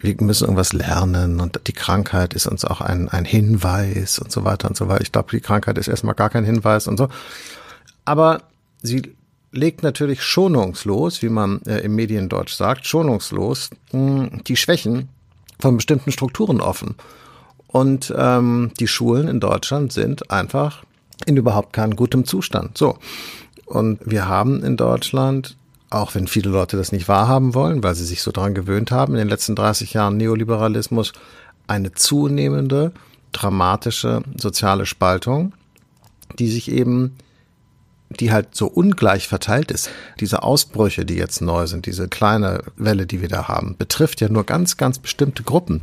wir 0.00 0.14
müssen 0.20 0.44
irgendwas 0.44 0.72
lernen 0.72 1.40
und 1.40 1.60
die 1.66 1.72
Krankheit 1.72 2.34
ist 2.34 2.46
uns 2.46 2.64
auch 2.64 2.80
ein, 2.80 3.08
ein 3.08 3.24
Hinweis 3.24 4.18
und 4.18 4.30
so 4.30 4.44
weiter 4.44 4.68
und 4.68 4.76
so 4.76 4.88
weiter. 4.88 5.02
Ich 5.02 5.12
glaube, 5.12 5.30
die 5.32 5.40
Krankheit 5.40 5.76
ist 5.76 5.88
erstmal 5.88 6.14
gar 6.14 6.30
kein 6.30 6.44
Hinweis 6.44 6.86
und 6.86 6.96
so. 6.96 7.08
Aber 8.04 8.42
sie 8.80 9.14
legt 9.50 9.82
natürlich 9.82 10.22
schonungslos, 10.22 11.22
wie 11.22 11.28
man 11.28 11.62
äh, 11.62 11.80
im 11.80 11.94
Mediendeutsch 11.94 12.54
sagt, 12.54 12.86
schonungslos 12.86 13.70
mh, 13.92 14.42
die 14.46 14.56
Schwächen 14.56 15.08
von 15.58 15.76
bestimmten 15.76 16.12
Strukturen 16.12 16.60
offen. 16.60 16.94
Und 17.66 18.14
ähm, 18.16 18.72
die 18.78 18.88
Schulen 18.88 19.28
in 19.28 19.40
Deutschland 19.40 19.92
sind 19.92 20.30
einfach 20.30 20.84
in 21.26 21.36
überhaupt 21.36 21.72
keinem 21.72 21.96
gutem 21.96 22.24
Zustand. 22.24 22.78
So. 22.78 22.98
Und 23.66 24.00
wir 24.04 24.26
haben 24.26 24.62
in 24.62 24.76
Deutschland, 24.76 25.57
auch 25.90 26.14
wenn 26.14 26.26
viele 26.26 26.50
Leute 26.50 26.76
das 26.76 26.92
nicht 26.92 27.08
wahrhaben 27.08 27.54
wollen, 27.54 27.82
weil 27.82 27.94
sie 27.94 28.04
sich 28.04 28.22
so 28.22 28.30
daran 28.30 28.54
gewöhnt 28.54 28.90
haben, 28.90 29.14
in 29.14 29.18
den 29.18 29.28
letzten 29.28 29.56
30 29.56 29.94
Jahren 29.94 30.16
Neoliberalismus, 30.16 31.12
eine 31.66 31.92
zunehmende, 31.92 32.92
dramatische 33.32 34.22
soziale 34.36 34.86
Spaltung, 34.86 35.52
die 36.38 36.48
sich 36.48 36.70
eben 36.70 37.16
die 38.10 38.32
halt 38.32 38.54
so 38.54 38.66
ungleich 38.68 39.28
verteilt 39.28 39.70
ist. 39.70 39.90
Diese 40.18 40.42
Ausbrüche, 40.42 41.04
die 41.04 41.16
jetzt 41.16 41.42
neu 41.42 41.66
sind, 41.66 41.84
diese 41.84 42.08
kleine 42.08 42.62
Welle, 42.76 43.06
die 43.06 43.20
wir 43.20 43.28
da 43.28 43.48
haben, 43.48 43.76
betrifft 43.76 44.22
ja 44.22 44.30
nur 44.30 44.44
ganz, 44.44 44.78
ganz 44.78 44.98
bestimmte 44.98 45.42
Gruppen 45.42 45.82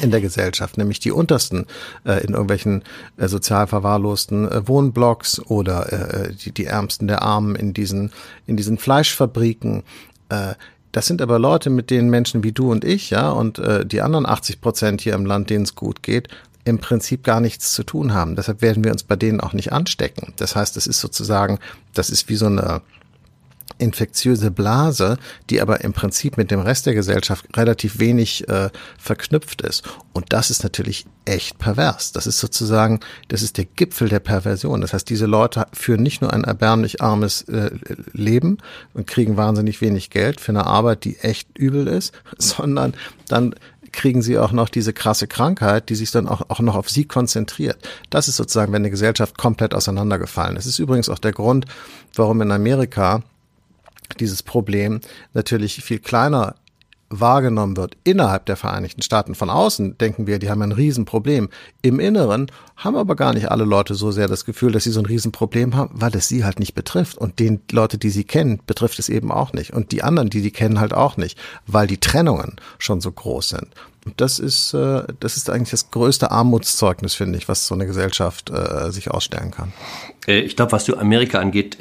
in 0.00 0.10
der 0.10 0.20
Gesellschaft, 0.20 0.78
nämlich 0.78 1.00
die 1.00 1.10
untersten 1.10 1.66
äh, 2.04 2.24
in 2.24 2.32
irgendwelchen 2.32 2.82
äh, 3.16 3.28
sozial 3.28 3.66
verwahrlosten 3.66 4.50
äh, 4.50 4.68
Wohnblocks 4.68 5.40
oder 5.40 5.92
äh, 5.92 6.32
die, 6.32 6.52
die 6.52 6.66
Ärmsten 6.66 7.08
der 7.08 7.22
Armen 7.22 7.56
in 7.56 7.74
diesen, 7.74 8.12
in 8.46 8.56
diesen 8.56 8.78
Fleischfabriken. 8.78 9.82
Äh, 10.28 10.54
das 10.92 11.06
sind 11.06 11.22
aber 11.22 11.38
Leute, 11.38 11.70
mit 11.70 11.90
denen 11.90 12.10
Menschen 12.10 12.42
wie 12.42 12.52
du 12.52 12.70
und 12.70 12.84
ich, 12.84 13.10
ja, 13.10 13.30
und 13.30 13.58
äh, 13.58 13.86
die 13.86 14.00
anderen 14.00 14.26
80 14.26 14.60
Prozent 14.60 15.00
hier 15.00 15.14
im 15.14 15.26
Land, 15.26 15.50
denen 15.50 15.64
es 15.64 15.74
gut 15.74 16.02
geht, 16.02 16.28
im 16.64 16.78
Prinzip 16.78 17.24
gar 17.24 17.40
nichts 17.40 17.72
zu 17.72 17.84
tun 17.84 18.12
haben. 18.12 18.36
Deshalb 18.36 18.60
werden 18.60 18.84
wir 18.84 18.92
uns 18.92 19.02
bei 19.02 19.16
denen 19.16 19.40
auch 19.40 19.52
nicht 19.52 19.72
anstecken. 19.72 20.34
Das 20.36 20.56
heißt, 20.56 20.76
es 20.76 20.86
ist 20.86 21.00
sozusagen, 21.00 21.58
das 21.94 22.10
ist 22.10 22.28
wie 22.28 22.36
so 22.36 22.46
eine 22.46 22.82
infektiöse 23.78 24.50
Blase, 24.50 25.18
die 25.48 25.60
aber 25.60 25.82
im 25.82 25.92
Prinzip 25.92 26.36
mit 26.36 26.50
dem 26.50 26.60
Rest 26.60 26.86
der 26.86 26.94
Gesellschaft 26.94 27.46
relativ 27.56 27.98
wenig 27.98 28.48
äh, 28.48 28.70
verknüpft 28.98 29.62
ist. 29.62 29.84
Und 30.12 30.32
das 30.32 30.50
ist 30.50 30.62
natürlich 30.62 31.06
echt 31.24 31.58
pervers. 31.58 32.12
Das 32.12 32.26
ist 32.26 32.40
sozusagen, 32.40 33.00
das 33.28 33.42
ist 33.42 33.58
der 33.58 33.64
Gipfel 33.64 34.08
der 34.08 34.20
Perversion. 34.20 34.80
Das 34.80 34.92
heißt, 34.92 35.08
diese 35.08 35.26
Leute 35.26 35.66
führen 35.72 36.02
nicht 36.02 36.20
nur 36.20 36.32
ein 36.32 36.44
erbärmlich 36.44 37.00
armes 37.00 37.42
äh, 37.42 37.70
Leben 38.12 38.58
und 38.94 39.06
kriegen 39.06 39.36
wahnsinnig 39.36 39.80
wenig 39.80 40.10
Geld 40.10 40.40
für 40.40 40.52
eine 40.52 40.66
Arbeit, 40.66 41.04
die 41.04 41.18
echt 41.18 41.56
übel 41.56 41.86
ist, 41.86 42.12
sondern 42.38 42.94
dann 43.28 43.54
kriegen 43.92 44.22
sie 44.22 44.38
auch 44.38 44.52
noch 44.52 44.68
diese 44.68 44.92
krasse 44.92 45.26
Krankheit, 45.26 45.88
die 45.88 45.94
sich 45.94 46.10
dann 46.10 46.28
auch, 46.28 46.42
auch 46.48 46.60
noch 46.60 46.76
auf 46.76 46.88
sie 46.88 47.04
konzentriert. 47.04 47.76
Das 48.08 48.28
ist 48.28 48.36
sozusagen, 48.36 48.72
wenn 48.72 48.82
eine 48.82 48.90
Gesellschaft 48.90 49.36
komplett 49.36 49.74
auseinandergefallen 49.74 50.56
ist. 50.56 50.66
Das 50.66 50.74
ist 50.74 50.78
übrigens 50.78 51.08
auch 51.08 51.18
der 51.18 51.32
Grund, 51.32 51.66
warum 52.14 52.40
in 52.40 52.52
Amerika 52.52 53.22
dieses 54.14 54.42
Problem 54.42 55.00
natürlich 55.32 55.82
viel 55.82 55.98
kleiner 55.98 56.54
wahrgenommen 57.10 57.76
wird 57.76 57.96
innerhalb 58.04 58.46
der 58.46 58.56
Vereinigten 58.56 59.02
Staaten. 59.02 59.34
Von 59.34 59.50
außen 59.50 59.98
denken 59.98 60.28
wir, 60.28 60.38
die 60.38 60.48
haben 60.48 60.62
ein 60.62 60.72
Riesenproblem. 60.72 61.48
Im 61.82 61.98
Inneren 61.98 62.50
haben 62.76 62.96
aber 62.96 63.16
gar 63.16 63.34
nicht 63.34 63.50
alle 63.50 63.64
Leute 63.64 63.94
so 63.94 64.12
sehr 64.12 64.28
das 64.28 64.44
Gefühl, 64.44 64.70
dass 64.70 64.84
sie 64.84 64.92
so 64.92 65.00
ein 65.00 65.06
Riesenproblem 65.06 65.74
haben, 65.74 65.90
weil 66.00 66.14
es 66.14 66.28
sie 66.28 66.44
halt 66.44 66.60
nicht 66.60 66.74
betrifft. 66.74 67.18
Und 67.18 67.40
den 67.40 67.60
Leute, 67.72 67.98
die 67.98 68.10
sie 68.10 68.24
kennen, 68.24 68.60
betrifft 68.64 69.00
es 69.00 69.08
eben 69.08 69.32
auch 69.32 69.52
nicht. 69.52 69.72
Und 69.72 69.90
die 69.90 70.04
anderen, 70.04 70.30
die 70.30 70.40
die 70.40 70.52
kennen, 70.52 70.78
halt 70.78 70.94
auch 70.94 71.16
nicht, 71.16 71.36
weil 71.66 71.88
die 71.88 71.98
Trennungen 71.98 72.56
schon 72.78 73.00
so 73.00 73.10
groß 73.10 73.50
sind. 73.50 73.68
Und 74.06 74.20
das 74.20 74.38
ist, 74.38 74.72
äh, 74.72 75.02
das 75.18 75.36
ist 75.36 75.50
eigentlich 75.50 75.70
das 75.70 75.90
größte 75.90 76.30
Armutszeugnis, 76.30 77.14
finde 77.14 77.38
ich, 77.38 77.48
was 77.48 77.66
so 77.66 77.74
eine 77.74 77.86
Gesellschaft 77.86 78.50
äh, 78.50 78.90
sich 78.92 79.10
ausstellen 79.10 79.50
kann. 79.50 79.72
Äh, 80.26 80.40
ich 80.40 80.56
glaube, 80.56 80.72
was 80.72 80.84
du 80.84 80.96
Amerika 80.96 81.38
angeht, 81.38 81.78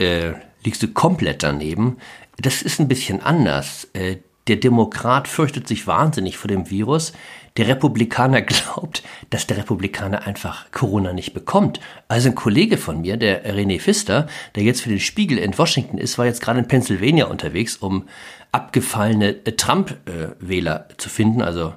liegst 0.63 0.83
du 0.83 0.87
komplett 0.87 1.43
daneben. 1.43 1.97
Das 2.37 2.61
ist 2.61 2.79
ein 2.79 2.87
bisschen 2.87 3.21
anders. 3.21 3.87
Äh, 3.93 4.17
der 4.47 4.57
Demokrat 4.57 5.27
fürchtet 5.27 5.67
sich 5.67 5.85
wahnsinnig 5.85 6.37
vor 6.37 6.47
dem 6.47 6.69
Virus. 6.69 7.13
Der 7.57 7.67
Republikaner 7.67 8.41
glaubt, 8.43 9.03
dass 9.29 9.47
der 9.47 9.57
Republikaner 9.57 10.25
einfach 10.25 10.71
Corona 10.71 11.13
nicht 11.13 11.33
bekommt. 11.33 11.79
Also 12.07 12.29
ein 12.29 12.35
Kollege 12.35 12.77
von 12.77 13.01
mir, 13.01 13.17
der 13.17 13.45
René 13.55 13.79
Pfister, 13.79 14.27
der 14.55 14.63
jetzt 14.63 14.81
für 14.81 14.89
den 14.89 14.99
Spiegel 14.99 15.37
in 15.37 15.57
Washington 15.57 15.97
ist, 15.97 16.17
war 16.17 16.25
jetzt 16.25 16.41
gerade 16.41 16.59
in 16.59 16.67
Pennsylvania 16.67 17.27
unterwegs, 17.27 17.77
um 17.77 18.07
abgefallene 18.51 19.45
äh, 19.45 19.51
Trump-Wähler 19.51 20.87
zu 20.97 21.09
finden, 21.09 21.41
also 21.41 21.73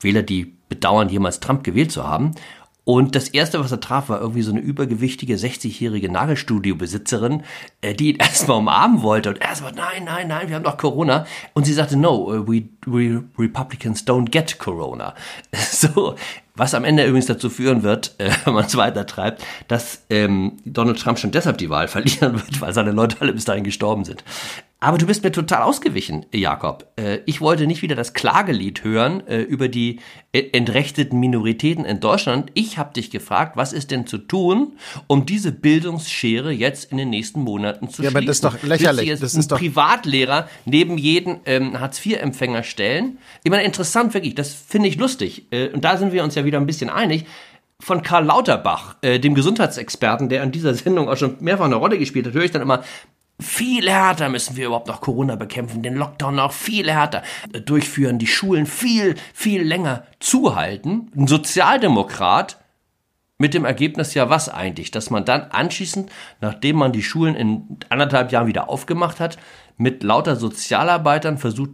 Wähler, 0.00 0.22
die 0.22 0.54
bedauern, 0.68 1.08
jemals 1.08 1.40
Trump 1.40 1.64
gewählt 1.64 1.92
zu 1.92 2.06
haben. 2.06 2.34
Und 2.88 3.14
das 3.14 3.28
erste, 3.28 3.60
was 3.60 3.70
er 3.70 3.80
traf, 3.80 4.08
war 4.08 4.18
irgendwie 4.18 4.40
so 4.40 4.50
eine 4.50 4.60
übergewichtige 4.60 5.34
60-jährige 5.34 6.10
Nagelstudio-Besitzerin, 6.10 7.42
äh, 7.82 7.92
die 7.92 8.12
ihn 8.12 8.16
erstmal 8.18 8.56
umarmen 8.56 9.02
wollte. 9.02 9.28
Und 9.28 9.42
er 9.42 9.54
so, 9.54 9.64
nein, 9.64 10.04
nein, 10.06 10.28
nein, 10.28 10.48
wir 10.48 10.56
haben 10.56 10.62
doch 10.62 10.78
Corona. 10.78 11.26
Und 11.52 11.66
sie 11.66 11.74
sagte, 11.74 11.98
no, 11.98 12.32
uh, 12.32 12.48
we, 12.48 12.62
we 12.86 13.22
Republicans 13.38 14.06
don't 14.06 14.30
get 14.30 14.58
Corona. 14.58 15.14
So, 15.70 16.16
was 16.54 16.72
am 16.72 16.84
Ende 16.84 17.04
übrigens 17.04 17.26
dazu 17.26 17.50
führen 17.50 17.82
wird, 17.82 18.14
äh, 18.16 18.30
wenn 18.44 18.54
man 18.54 18.64
es 18.64 18.74
weiter 18.74 19.04
treibt, 19.04 19.44
dass 19.68 20.06
ähm, 20.08 20.56
Donald 20.64 20.98
Trump 20.98 21.18
schon 21.18 21.30
deshalb 21.30 21.58
die 21.58 21.68
Wahl 21.68 21.88
verlieren 21.88 22.32
wird, 22.40 22.58
weil 22.62 22.72
seine 22.72 22.92
Leute 22.92 23.18
alle 23.20 23.34
bis 23.34 23.44
dahin 23.44 23.64
gestorben 23.64 24.06
sind. 24.06 24.24
Aber 24.80 24.96
du 24.96 25.06
bist 25.06 25.24
mir 25.24 25.32
total 25.32 25.62
ausgewichen, 25.62 26.26
Jakob. 26.32 26.86
Äh, 26.96 27.18
ich 27.26 27.40
wollte 27.40 27.66
nicht 27.66 27.82
wieder 27.82 27.96
das 27.96 28.14
Klagelied 28.14 28.84
hören 28.84 29.26
äh, 29.26 29.40
über 29.40 29.68
die 29.68 29.98
äh, 30.32 30.50
entrechteten 30.52 31.18
Minoritäten 31.18 31.84
in 31.84 31.98
Deutschland. 31.98 32.52
Ich 32.54 32.78
habe 32.78 32.92
dich 32.92 33.10
gefragt, 33.10 33.56
was 33.56 33.72
ist 33.72 33.90
denn 33.90 34.06
zu 34.06 34.18
tun, 34.18 34.76
um 35.08 35.26
diese 35.26 35.50
Bildungsschere 35.50 36.52
jetzt 36.52 36.92
in 36.92 36.96
den 36.96 37.10
nächsten 37.10 37.40
Monaten 37.40 37.88
zu 37.88 38.04
ja, 38.04 38.10
schließen? 38.10 38.14
Ja, 38.14 38.18
aber 38.18 38.26
das 38.26 38.36
ist 38.36 38.44
doch 38.44 38.62
lächerlich. 38.62 39.06
Jetzt 39.08 39.22
das 39.24 39.34
ist 39.34 39.50
doch 39.50 39.58
Privatlehrer 39.58 40.48
neben 40.64 40.96
jeden 40.96 41.40
ähm, 41.46 41.80
Hartz-IV-Empfänger 41.80 42.62
stellen. 42.62 43.18
Ich 43.42 43.50
meine, 43.50 43.64
interessant 43.64 44.14
wirklich. 44.14 44.36
Das 44.36 44.52
finde 44.54 44.88
ich 44.88 44.96
lustig. 44.96 45.46
und 45.72 45.84
da 45.84 45.96
sind 45.96 46.12
wir 46.12 46.22
uns 46.22 46.36
ja 46.36 46.44
wieder 46.44 46.58
ein 46.58 46.66
bisschen 46.66 46.90
einig 46.90 47.24
von 47.80 48.02
Karl 48.02 48.24
Lauterbach, 48.24 48.96
äh, 49.02 49.18
dem 49.20 49.34
Gesundheitsexperten, 49.34 50.28
der 50.28 50.42
an 50.42 50.50
dieser 50.50 50.74
Sendung 50.74 51.08
auch 51.08 51.16
schon 51.16 51.36
mehrfach 51.40 51.66
eine 51.66 51.76
Rolle 51.76 51.98
gespielt 51.98 52.26
hat, 52.26 52.34
höre 52.34 52.44
ich 52.44 52.50
dann 52.50 52.62
immer, 52.62 52.82
viel 53.40 53.88
härter 53.88 54.28
müssen 54.28 54.56
wir 54.56 54.66
überhaupt 54.66 54.88
noch 54.88 55.00
Corona 55.00 55.36
bekämpfen, 55.36 55.82
den 55.82 55.94
Lockdown 55.94 56.36
noch 56.36 56.52
viel 56.52 56.90
härter 56.90 57.22
durchführen, 57.64 58.18
die 58.18 58.26
Schulen 58.26 58.66
viel, 58.66 59.14
viel 59.32 59.62
länger 59.62 60.04
zuhalten. 60.18 61.10
Ein 61.16 61.28
Sozialdemokrat 61.28 62.58
mit 63.38 63.54
dem 63.54 63.64
Ergebnis 63.64 64.14
ja 64.14 64.28
was 64.28 64.48
eigentlich, 64.48 64.90
dass 64.90 65.10
man 65.10 65.24
dann 65.24 65.42
anschließend, 65.42 66.10
nachdem 66.40 66.76
man 66.76 66.92
die 66.92 67.04
Schulen 67.04 67.36
in 67.36 67.78
anderthalb 67.88 68.32
Jahren 68.32 68.48
wieder 68.48 68.68
aufgemacht 68.68 69.20
hat, 69.20 69.38
mit 69.76 70.02
lauter 70.02 70.34
Sozialarbeitern 70.34 71.38
versucht, 71.38 71.70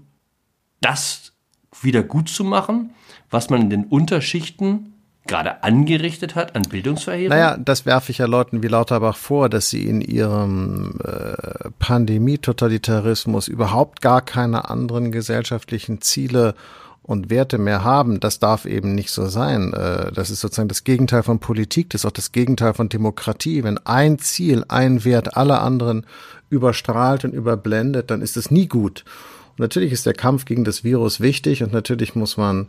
das 0.82 1.32
wieder 1.80 2.02
gut 2.02 2.28
zu 2.28 2.44
machen, 2.44 2.90
was 3.30 3.48
man 3.48 3.62
in 3.62 3.70
den 3.70 3.84
Unterschichten 3.84 4.93
gerade 5.26 5.62
angerichtet 5.62 6.34
hat 6.34 6.54
an 6.54 6.62
Bildungsverheerung? 6.62 7.30
Naja, 7.36 7.56
das 7.56 7.86
werfe 7.86 8.12
ich 8.12 8.18
ja 8.18 8.26
Leuten 8.26 8.62
wie 8.62 8.68
Lauterbach 8.68 9.16
vor, 9.16 9.48
dass 9.48 9.70
sie 9.70 9.84
in 9.86 10.00
ihrem 10.00 10.98
äh, 11.02 11.70
Pandemie-Totalitarismus 11.78 13.48
überhaupt 13.48 14.00
gar 14.00 14.22
keine 14.22 14.68
anderen 14.68 15.12
gesellschaftlichen 15.12 16.00
Ziele 16.00 16.54
und 17.02 17.28
Werte 17.28 17.58
mehr 17.58 17.84
haben. 17.84 18.18
Das 18.18 18.38
darf 18.38 18.64
eben 18.64 18.94
nicht 18.94 19.10
so 19.10 19.26
sein. 19.26 19.72
Äh, 19.72 20.12
das 20.12 20.30
ist 20.30 20.40
sozusagen 20.40 20.68
das 20.68 20.84
Gegenteil 20.84 21.22
von 21.22 21.38
Politik, 21.38 21.90
das 21.90 22.02
ist 22.02 22.06
auch 22.06 22.12
das 22.12 22.32
Gegenteil 22.32 22.74
von 22.74 22.88
Demokratie. 22.88 23.62
Wenn 23.62 23.78
ein 23.78 24.18
Ziel, 24.18 24.64
ein 24.68 25.04
Wert 25.04 25.36
alle 25.36 25.60
anderen 25.60 26.06
überstrahlt 26.50 27.24
und 27.24 27.34
überblendet, 27.34 28.10
dann 28.10 28.22
ist 28.22 28.36
es 28.36 28.50
nie 28.50 28.66
gut. 28.66 29.04
Und 29.52 29.60
natürlich 29.60 29.92
ist 29.92 30.06
der 30.06 30.14
Kampf 30.14 30.46
gegen 30.46 30.64
das 30.64 30.82
Virus 30.82 31.20
wichtig 31.20 31.62
und 31.62 31.72
natürlich 31.72 32.14
muss 32.14 32.36
man 32.36 32.68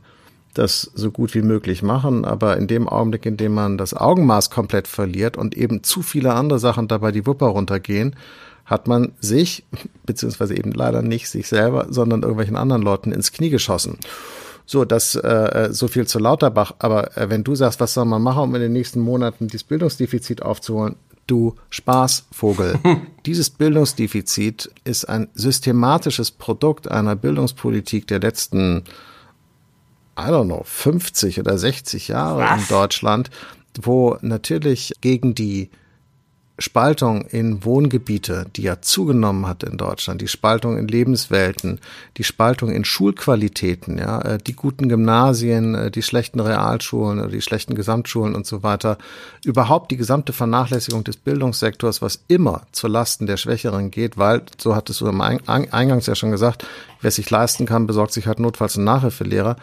das 0.55 0.89
so 0.95 1.11
gut 1.11 1.35
wie 1.35 1.41
möglich 1.41 1.83
machen, 1.83 2.25
aber 2.25 2.57
in 2.57 2.67
dem 2.67 2.89
Augenblick, 2.89 3.25
in 3.25 3.37
dem 3.37 3.53
man 3.53 3.77
das 3.77 3.93
Augenmaß 3.93 4.49
komplett 4.49 4.87
verliert 4.87 5.37
und 5.37 5.55
eben 5.55 5.83
zu 5.83 6.01
viele 6.01 6.33
andere 6.33 6.59
Sachen 6.59 6.87
dabei 6.87 7.11
die 7.11 7.27
Wupper 7.27 7.47
runtergehen, 7.47 8.15
hat 8.65 8.87
man 8.87 9.11
sich, 9.19 9.63
beziehungsweise 10.05 10.57
eben 10.57 10.71
leider 10.71 11.01
nicht 11.01 11.29
sich 11.29 11.47
selber, 11.47 11.87
sondern 11.89 12.23
irgendwelchen 12.23 12.55
anderen 12.55 12.81
Leuten 12.81 13.11
ins 13.11 13.31
Knie 13.31 13.49
geschossen. 13.51 13.99
So, 14.65 14.83
das 14.83 15.13
äh, 15.13 15.69
so 15.71 15.87
viel 15.87 16.07
zu 16.07 16.17
Lauterbach. 16.17 16.73
Aber 16.79 17.15
äh, 17.15 17.29
wenn 17.29 17.43
du 17.43 17.53
sagst, 17.53 17.79
was 17.79 17.93
soll 17.93 18.05
man 18.05 18.23
machen, 18.23 18.43
um 18.43 18.55
in 18.55 18.61
den 18.61 18.73
nächsten 18.73 18.99
Monaten 18.99 19.47
dieses 19.47 19.63
Bildungsdefizit 19.63 20.41
aufzuholen, 20.41 20.95
du 21.27 21.55
Spaßvogel. 21.69 22.79
Dieses 23.25 23.49
Bildungsdefizit 23.49 24.71
ist 24.83 25.05
ein 25.05 25.27
systematisches 25.33 26.31
Produkt 26.31 26.89
einer 26.89 27.15
Bildungspolitik 27.15 28.07
der 28.07 28.19
letzten, 28.19 28.83
I 30.17 30.29
don't 30.29 30.45
know, 30.45 30.63
50 30.63 31.39
oder 31.39 31.57
60 31.57 32.07
Jahre 32.07 32.41
Was? 32.41 32.61
in 32.61 32.67
Deutschland, 32.69 33.29
wo 33.81 34.17
natürlich 34.21 34.93
gegen 35.01 35.35
die 35.35 35.69
Spaltung 36.57 37.25
in 37.25 37.65
Wohngebiete, 37.65 38.45
die 38.55 38.61
ja 38.61 38.81
zugenommen 38.81 39.45
hat 39.45 39.63
in 39.63 39.77
Deutschland, 39.77 40.21
die 40.21 40.29
Spaltung 40.29 40.77
in 40.77 40.87
Lebenswelten, 40.87 41.81
die 42.15 42.23
Spaltung 42.23 42.71
in 42.71 42.85
Schulqualitäten, 42.85 43.97
ja, 43.97 44.21
äh, 44.21 44.37
die 44.37 44.53
guten 44.53 44.87
Gymnasien, 44.87 45.75
äh, 45.75 45.91
die 45.91 46.01
schlechten 46.01 46.39
Realschulen, 46.39 47.29
die 47.29 47.41
schlechten 47.41 47.75
Gesamtschulen 47.75 48.35
und 48.35 48.45
so 48.45 48.63
weiter, 48.63 48.97
überhaupt 49.43 49.91
die 49.91 49.97
gesamte 49.97 50.31
Vernachlässigung 50.31 51.03
des 51.03 51.17
Bildungssektors, 51.17 52.01
was 52.01 52.23
immer 52.29 52.61
zu 52.71 52.87
Lasten 52.87 53.27
der 53.27 53.37
Schwächeren 53.37 53.91
geht, 53.91 54.17
weil, 54.17 54.43
so 54.57 54.75
hattest 54.75 55.01
du 55.01 55.07
im 55.07 55.19
Eingangs 55.19 56.05
ja 56.05 56.15
schon 56.15 56.31
gesagt, 56.31 56.65
wer 57.01 57.11
sich 57.11 57.29
leisten 57.29 57.65
kann, 57.65 57.85
besorgt 57.85 58.13
sich 58.13 58.27
halt 58.27 58.39
notfalls 58.39 58.77
einen 58.77 58.85
Nachhilfelehrer 58.85 59.57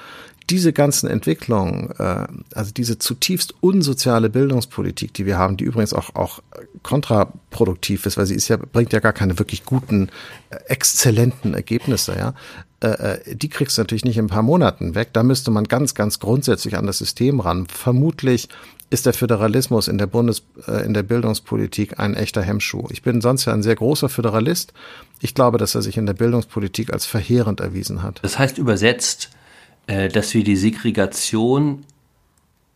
diese 0.50 0.72
ganzen 0.72 1.08
Entwicklungen, 1.08 1.90
äh, 1.98 2.26
also 2.54 2.72
diese 2.72 2.98
zutiefst 2.98 3.54
unsoziale 3.60 4.30
Bildungspolitik, 4.30 5.14
die 5.14 5.26
wir 5.26 5.38
haben, 5.38 5.56
die 5.56 5.64
übrigens 5.64 5.94
auch, 5.94 6.14
auch 6.14 6.40
kontraproduktiv 6.82 8.06
ist, 8.06 8.16
weil 8.16 8.26
sie 8.26 8.34
ist 8.34 8.48
ja, 8.48 8.56
bringt 8.56 8.92
ja 8.92 9.00
gar 9.00 9.12
keine 9.12 9.38
wirklich 9.38 9.64
guten, 9.64 10.08
äh, 10.50 10.56
exzellenten 10.66 11.54
Ergebnisse, 11.54 12.16
ja, 12.16 12.34
äh, 12.82 12.88
äh, 12.88 13.36
die 13.36 13.48
kriegst 13.48 13.78
du 13.78 13.82
natürlich 13.82 14.04
nicht 14.04 14.18
in 14.18 14.24
ein 14.24 14.28
paar 14.28 14.42
Monaten 14.42 14.94
weg. 14.94 15.10
Da 15.12 15.22
müsste 15.22 15.50
man 15.50 15.64
ganz, 15.64 15.94
ganz 15.94 16.18
grundsätzlich 16.18 16.76
an 16.76 16.86
das 16.86 16.98
System 16.98 17.40
ran. 17.40 17.66
Vermutlich 17.66 18.48
ist 18.90 19.06
der 19.06 19.14
Föderalismus 19.14 19.88
in 19.88 19.98
der 19.98 20.06
Bundes, 20.06 20.42
äh, 20.66 20.84
in 20.84 20.92
der 20.92 21.04
Bildungspolitik 21.04 22.00
ein 22.00 22.14
echter 22.14 22.42
Hemmschuh. 22.42 22.88
Ich 22.90 23.02
bin 23.02 23.20
sonst 23.20 23.44
ja 23.44 23.52
ein 23.52 23.62
sehr 23.62 23.76
großer 23.76 24.08
Föderalist. 24.08 24.72
Ich 25.20 25.34
glaube, 25.34 25.58
dass 25.58 25.74
er 25.74 25.82
sich 25.82 25.96
in 25.96 26.06
der 26.06 26.14
Bildungspolitik 26.14 26.92
als 26.92 27.06
verheerend 27.06 27.60
erwiesen 27.60 28.02
hat. 28.02 28.18
Das 28.22 28.38
heißt 28.38 28.58
übersetzt, 28.58 29.30
dass 29.86 30.34
wir 30.34 30.44
die 30.44 30.56
Segregation 30.56 31.84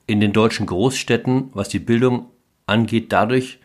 in 0.06 0.20
den 0.20 0.32
deutschen 0.32 0.66
Großstädten, 0.66 1.50
was 1.52 1.68
die 1.68 1.78
Bildung 1.78 2.26
angeht, 2.66 3.12
dadurch 3.12 3.58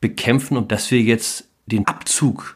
bekämpfen 0.00 0.56
und 0.56 0.72
dass 0.72 0.90
wir 0.90 1.00
jetzt 1.00 1.48
den 1.66 1.86
Abzug 1.86 2.54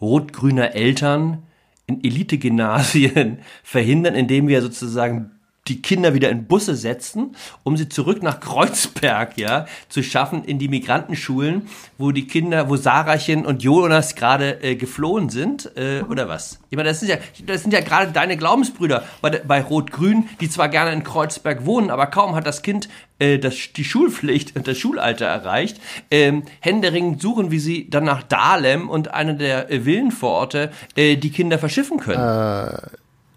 rot-grüner 0.00 0.74
Eltern 0.74 1.42
in 1.86 2.02
Elite-Gymnasien 2.02 3.38
verhindern, 3.62 4.14
indem 4.14 4.48
wir 4.48 4.62
sozusagen 4.62 5.32
die 5.68 5.82
Kinder 5.82 6.14
wieder 6.14 6.30
in 6.30 6.46
Busse 6.46 6.76
setzen, 6.76 7.36
um 7.62 7.76
sie 7.76 7.88
zurück 7.88 8.22
nach 8.22 8.40
Kreuzberg, 8.40 9.36
ja, 9.36 9.66
zu 9.88 10.02
schaffen 10.02 10.44
in 10.44 10.58
die 10.58 10.68
Migrantenschulen, 10.68 11.68
wo 11.98 12.12
die 12.12 12.26
Kinder, 12.26 12.68
wo 12.68 12.76
Sarachen 12.76 13.46
und 13.46 13.62
Jonas 13.62 14.14
gerade 14.14 14.62
äh, 14.62 14.76
geflohen 14.76 15.28
sind, 15.28 15.70
äh, 15.76 16.02
oder 16.08 16.28
was? 16.28 16.60
Ich 16.70 16.76
meine, 16.76 16.88
das 16.88 17.00
sind 17.00 17.08
ja, 17.08 17.16
das 17.46 17.62
sind 17.62 17.72
ja 17.72 17.80
gerade 17.80 18.12
deine 18.12 18.36
Glaubensbrüder 18.36 19.04
bei, 19.20 19.30
bei 19.30 19.62
Rot-Grün, 19.62 20.28
die 20.40 20.48
zwar 20.48 20.68
gerne 20.68 20.92
in 20.92 21.04
Kreuzberg 21.04 21.66
wohnen, 21.66 21.90
aber 21.90 22.06
kaum 22.06 22.34
hat 22.34 22.46
das 22.46 22.62
Kind 22.62 22.88
äh, 23.18 23.38
das, 23.38 23.72
die 23.74 23.84
Schulpflicht 23.84 24.56
und 24.56 24.68
das 24.68 24.78
Schulalter 24.78 25.26
erreicht, 25.26 25.80
ähm, 26.10 26.42
händeringend 26.60 27.20
suchen, 27.22 27.50
wie 27.50 27.58
sie 27.58 27.88
dann 27.88 28.04
nach 28.04 28.22
Dahlem 28.22 28.88
und 28.88 29.14
einer 29.14 29.34
der 29.34 29.70
äh, 29.70 29.84
Villenvororte 29.84 30.70
äh, 30.96 31.16
die 31.16 31.30
Kinder 31.30 31.58
verschiffen 31.58 31.98
können. 31.98 32.68
Äh 32.68 32.96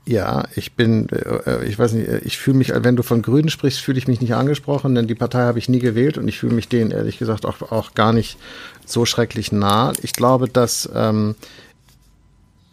ja, 0.10 0.46
ich 0.56 0.74
bin, 0.74 1.08
äh, 1.10 1.64
ich 1.66 1.78
weiß 1.78 1.94
nicht, 1.94 2.10
ich 2.26 2.40
fühle 2.40 2.58
mich, 2.58 2.74
wenn 2.76 2.96
du 2.96 3.04
von 3.04 3.22
Grünen 3.22 3.50
sprichst, 3.50 3.80
fühle 3.80 4.00
ich 4.00 4.08
mich 4.08 4.22
nicht 4.22 4.34
angesprochen, 4.34 4.96
denn 4.96 5.06
die 5.06 5.14
Partei 5.14 5.42
habe 5.42 5.60
ich 5.60 5.70
nie 5.70 5.78
gewählt 5.78 6.18
und 6.18 6.28
ich 6.28 6.40
fühle 6.40 6.56
mich 6.56 6.68
denen 6.68 6.90
ehrlich 6.90 7.20
gesagt 7.20 7.46
auch, 7.46 7.72
auch 7.72 7.94
gar 7.94 8.12
nicht 8.12 8.40
so 8.86 9.06
schrecklich 9.06 9.52
nah. 9.52 9.94
Ich 10.02 10.14
glaube, 10.14 10.50
dass 10.50 10.90
ähm, 10.96 11.36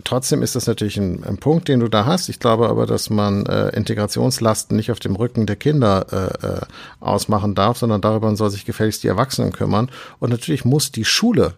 trotzdem 0.03 0.43
ist 0.43 0.57
das 0.57 0.67
natürlich 0.67 0.97
ein, 0.97 1.25
ein, 1.25 1.37
Punkt, 1.37 1.69
den 1.69 1.81
du 1.81 1.89
da 1.89 2.07
hast. 2.07 2.31
Ich 2.31 2.41
glaube 2.41 2.71
aber, 2.71 2.87
dass 2.87 3.11
man 3.11 3.45
äh, 3.45 3.69
Integrationslasten 3.77 4.75
nicht 4.75 4.91
auf 4.91 5.01
dem 5.01 5.15
Rücken 5.15 5.45
der 5.45 5.57
Kinder 5.57 6.07
äh, 6.43 6.47
äh, 6.47 6.61
ausmachen 7.01 7.55
darf, 7.55 7.77
sondern 7.77 8.01
darüber 8.01 8.35
soll 8.35 8.49
sich 8.49 8.65
gefälligst 8.65 9.03
die 9.03 9.09
Erwachsenen 9.09 9.53
kümmern. 9.53 9.91
Und 10.21 10.31
natürlich 10.31 10.65
muss 10.65 10.91
die 10.91 11.05
Schule 11.05 11.53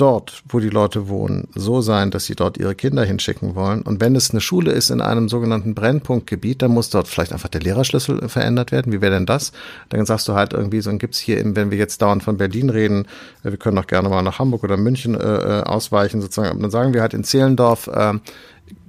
dort, 0.00 0.42
wo 0.48 0.60
die 0.60 0.70
Leute 0.70 1.08
wohnen, 1.08 1.48
so 1.54 1.80
sein, 1.80 2.10
dass 2.10 2.24
sie 2.24 2.34
dort 2.34 2.56
ihre 2.56 2.74
Kinder 2.74 3.04
hinschicken 3.04 3.54
wollen. 3.54 3.82
Und 3.82 4.00
wenn 4.00 4.16
es 4.16 4.30
eine 4.30 4.40
Schule 4.40 4.72
ist 4.72 4.90
in 4.90 5.00
einem 5.00 5.28
sogenannten 5.28 5.74
Brennpunktgebiet, 5.74 6.62
dann 6.62 6.70
muss 6.70 6.90
dort 6.90 7.08
vielleicht 7.08 7.32
einfach 7.32 7.48
der 7.48 7.60
Lehrerschlüssel 7.60 8.28
verändert 8.28 8.72
werden. 8.72 8.92
Wie 8.92 9.00
wäre 9.00 9.12
denn 9.12 9.26
das? 9.26 9.52
Dann 9.90 10.06
sagst 10.06 10.26
du 10.28 10.34
halt 10.34 10.52
irgendwie, 10.52 10.80
so 10.80 10.90
gibt's 10.96 11.18
hier, 11.18 11.42
wenn 11.54 11.70
wir 11.70 11.78
jetzt 11.78 12.00
dauernd 12.02 12.22
von 12.22 12.36
Berlin 12.36 12.70
reden, 12.70 13.06
äh, 13.44 13.50
wir 13.50 13.58
können 13.58 13.78
auch 13.78 13.86
gerne 13.86 14.08
mal 14.08 14.22
nach 14.22 14.38
Hamburg 14.38 14.64
oder 14.64 14.76
München 14.76 15.14
äh, 15.14 15.18
äh 15.18 15.62
ausweichen, 15.62 16.20
sozusagen. 16.20 16.60
Dann 16.60 16.70
sagen 16.70 16.94
wir 16.94 17.02
halt 17.02 17.14
in 17.14 17.24
Zehlendorf, 17.24 17.86
äh, 17.88 18.14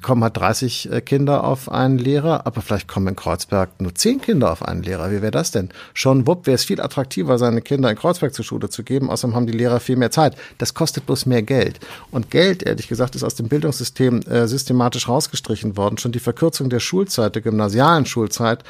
kommen 0.01 0.23
halt 0.23 0.37
30 0.37 0.91
äh, 0.91 1.01
Kinder 1.01 1.43
auf 1.43 1.71
einen 1.71 1.97
Lehrer, 1.97 2.45
aber 2.45 2.61
vielleicht 2.61 2.87
kommen 2.87 3.07
in 3.07 3.15
Kreuzberg 3.15 3.79
nur 3.79 3.93
10 3.93 4.21
Kinder 4.21 4.51
auf 4.51 4.63
einen 4.63 4.83
Lehrer. 4.83 5.11
Wie 5.11 5.21
wäre 5.21 5.31
das 5.31 5.51
denn? 5.51 5.69
Schon 5.93 6.27
wupp 6.27 6.47
wäre 6.47 6.55
es 6.55 6.63
viel 6.63 6.81
attraktiver, 6.81 7.37
seine 7.37 7.61
Kinder 7.61 7.89
in 7.89 7.95
Kreuzberg 7.95 8.33
zur 8.33 8.45
Schule 8.45 8.69
zu 8.69 8.83
geben. 8.83 9.09
Außerdem 9.09 9.35
haben 9.35 9.47
die 9.47 9.57
Lehrer 9.57 9.79
viel 9.79 9.95
mehr 9.95 10.11
Zeit. 10.11 10.35
Das 10.57 10.73
kostet 10.73 11.05
bloß 11.05 11.25
mehr 11.25 11.43
Geld. 11.43 11.79
Und 12.11 12.31
Geld, 12.31 12.63
ehrlich 12.63 12.87
gesagt, 12.87 13.15
ist 13.15 13.23
aus 13.23 13.35
dem 13.35 13.47
Bildungssystem 13.47 14.21
äh, 14.21 14.47
systematisch 14.47 15.07
rausgestrichen 15.07 15.77
worden. 15.77 15.97
Schon 15.97 16.11
die 16.11 16.19
Verkürzung 16.19 16.69
der 16.69 16.79
Schulzeit, 16.79 17.35
der 17.35 17.41
gymnasialen 17.41 18.05
Schulzeit, 18.05 18.63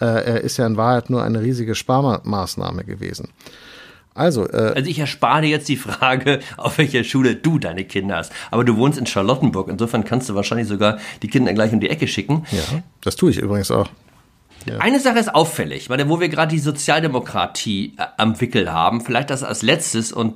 äh, 0.00 0.44
ist 0.44 0.56
ja 0.56 0.66
in 0.66 0.76
Wahrheit 0.76 1.10
nur 1.10 1.22
eine 1.22 1.40
riesige 1.40 1.74
Sparmaßnahme 1.74 2.84
gewesen. 2.84 3.28
Also, 4.16 4.48
äh, 4.48 4.72
also 4.74 4.90
ich 4.90 4.98
erspare 4.98 5.42
dir 5.42 5.48
jetzt 5.48 5.68
die 5.68 5.76
Frage, 5.76 6.40
auf 6.56 6.78
welcher 6.78 7.04
Schule 7.04 7.36
du 7.36 7.58
deine 7.58 7.84
Kinder 7.84 8.16
hast. 8.16 8.32
Aber 8.50 8.64
du 8.64 8.76
wohnst 8.76 8.98
in 8.98 9.06
Charlottenburg, 9.06 9.68
insofern 9.68 10.04
kannst 10.04 10.28
du 10.28 10.34
wahrscheinlich 10.34 10.68
sogar 10.68 10.98
die 11.22 11.28
Kinder 11.28 11.52
gleich 11.52 11.72
um 11.72 11.80
die 11.80 11.90
Ecke 11.90 12.08
schicken. 12.08 12.44
Ja, 12.50 12.82
das 13.02 13.16
tue 13.16 13.30
ich 13.30 13.38
übrigens 13.38 13.70
auch. 13.70 13.88
Ja. 14.64 14.78
Eine 14.78 14.98
Sache 14.98 15.18
ist 15.18 15.32
auffällig, 15.32 15.90
weil 15.90 16.08
wo 16.08 16.18
wir 16.18 16.28
gerade 16.28 16.52
die 16.52 16.58
Sozialdemokratie 16.58 17.94
äh, 17.98 18.04
am 18.16 18.40
Wickel 18.40 18.72
haben, 18.72 19.00
vielleicht 19.00 19.30
das 19.30 19.42
als 19.42 19.62
letztes 19.62 20.12
und 20.12 20.34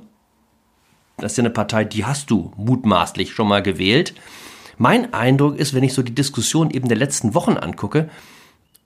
das 1.17 1.33
ist 1.33 1.37
ja 1.37 1.43
eine 1.43 1.49
Partei, 1.51 1.83
die 1.83 2.05
hast 2.05 2.31
du 2.31 2.51
mutmaßlich 2.55 3.33
schon 3.33 3.47
mal 3.47 3.61
gewählt. 3.61 4.13
Mein 4.77 5.13
Eindruck 5.13 5.57
ist, 5.57 5.73
wenn 5.73 5.83
ich 5.83 5.93
so 5.93 6.01
die 6.01 6.15
Diskussion 6.15 6.71
eben 6.71 6.87
der 6.87 6.97
letzten 6.97 7.35
Wochen 7.35 7.57
angucke 7.57 8.09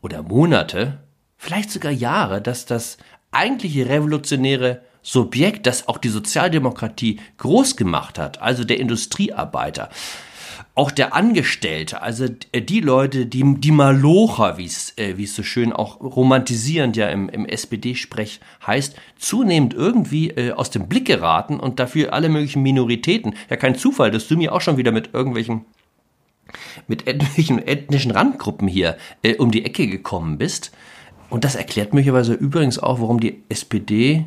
oder 0.02 0.22
Monate, 0.24 1.00
vielleicht 1.38 1.72
sogar 1.72 1.92
Jahre, 1.92 2.42
dass 2.42 2.66
das 2.66 2.98
eigentliche 3.36 3.88
revolutionäre 3.90 4.82
Subjekt, 5.02 5.68
das 5.68 5.88
auch 5.88 6.00
die 6.00 6.10
Sozialdemokratie 6.10 7.20
groß 7.38 7.78
gemacht 7.78 8.18
hat, 8.18 8.42
also 8.42 8.64
der 8.64 8.80
Industriearbeiter, 8.80 9.90
auch 10.74 10.92
der 10.92 11.14
Angestellte, 11.14 12.02
also 12.02 12.28
die 12.28 12.82
Leute, 12.82 13.28
die, 13.28 13.44
die 13.60 13.72
Malocher, 13.72 14.58
wie 14.58 14.66
es 14.66 14.94
äh, 14.98 15.14
es 15.22 15.36
so 15.36 15.44
schön 15.44 15.72
auch 15.72 16.02
romantisierend 16.02 16.98
ja 16.98 17.08
im, 17.08 17.30
im 17.30 17.46
SPD-Sprech 17.46 18.42
heißt, 18.66 18.96
zunehmend 19.18 19.74
irgendwie 19.74 20.32
äh, 20.32 20.52
aus 20.52 20.72
dem 20.72 20.90
Blick 20.90 21.06
geraten 21.06 21.60
und 21.60 21.80
dafür 21.80 22.14
alle 22.14 22.28
möglichen 22.28 22.62
Minoritäten. 22.62 23.36
Ja, 23.50 23.56
kein 23.56 23.76
Zufall, 23.76 24.12
dass 24.12 24.28
du 24.28 24.36
mir 24.36 24.54
auch 24.54 24.62
schon 24.62 24.78
wieder 24.78 24.92
mit 24.92 25.14
irgendwelchen 25.14 25.66
mit 26.88 27.08
ethnischen, 27.08 27.66
ethnischen 27.66 28.12
Randgruppen 28.12 28.68
hier 28.68 28.98
äh, 29.24 29.36
um 29.36 29.52
die 29.52 29.66
Ecke 29.66 29.88
gekommen 29.88 30.38
bist. 30.38 30.72
Und 31.30 31.44
das 31.44 31.56
erklärt 31.56 31.94
möglicherweise 31.94 32.34
übrigens 32.34 32.80
auch, 32.80 33.00
warum 33.02 33.20
die 33.20 33.44
SPD, 33.50 34.26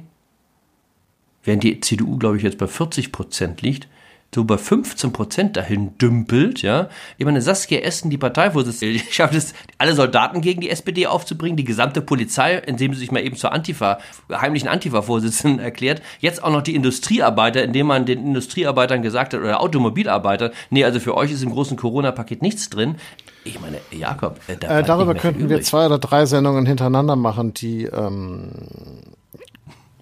während 1.45 1.63
die 1.63 1.81
CDU, 1.81 2.17
glaube 2.19 2.37
ich, 2.37 2.43
jetzt 2.43 2.59
bei 2.59 2.67
40 2.67 3.13
Prozent 3.13 3.63
liegt, 3.63 3.89
so 4.35 4.45
bei 4.45 4.59
15 4.59 5.13
Prozent 5.13 5.57
dahin 5.57 5.97
dümpelt, 5.97 6.61
ja. 6.61 6.89
Ich 7.17 7.25
meine, 7.25 7.41
Saskia 7.41 7.81
Essen, 7.81 8.11
die 8.11 8.19
Parteivorsitzende, 8.19 9.01
schafft 9.11 9.35
es, 9.35 9.55
alle 9.79 9.95
Soldaten 9.95 10.43
gegen 10.43 10.61
die 10.61 10.69
SPD 10.69 11.07
aufzubringen, 11.07 11.57
die 11.57 11.65
gesamte 11.65 12.03
Polizei, 12.03 12.57
indem 12.59 12.93
sie 12.93 13.01
sich 13.01 13.11
mal 13.11 13.25
eben 13.25 13.37
zur 13.37 13.53
Antifa, 13.53 13.99
heimlichen 14.31 14.69
Antifa-Vorsitzenden 14.69 15.61
erklärt. 15.61 16.03
Jetzt 16.21 16.45
auch 16.45 16.51
noch 16.51 16.63
die 16.63 16.75
Industriearbeiter, 16.75 17.63
indem 17.63 17.87
man 17.87 18.05
den 18.05 18.25
Industriearbeitern 18.25 19.03
gesagt 19.03 19.33
hat, 19.33 19.41
oder 19.41 19.61
Automobilarbeiter, 19.61 20.53
nee, 20.71 20.85
also 20.85 21.01
für 21.01 21.17
euch 21.17 21.33
ist 21.33 21.43
im 21.43 21.51
großen 21.51 21.77
Corona-Paket 21.77 22.43
nichts 22.43 22.69
drin. 22.69 22.97
Ich 23.45 23.61
meine, 23.61 23.79
Jakob, 23.91 24.39
äh, 24.47 24.53
äh, 24.53 24.83
darüber 24.83 25.15
könnten 25.15 25.49
wir 25.49 25.63
zwei 25.63 25.87
oder 25.87 25.99
drei 25.99 26.27
Sendungen 26.27 26.67
hintereinander 26.67 27.17
machen, 27.17 27.55
die 27.55 27.85
ähm, 27.85 28.51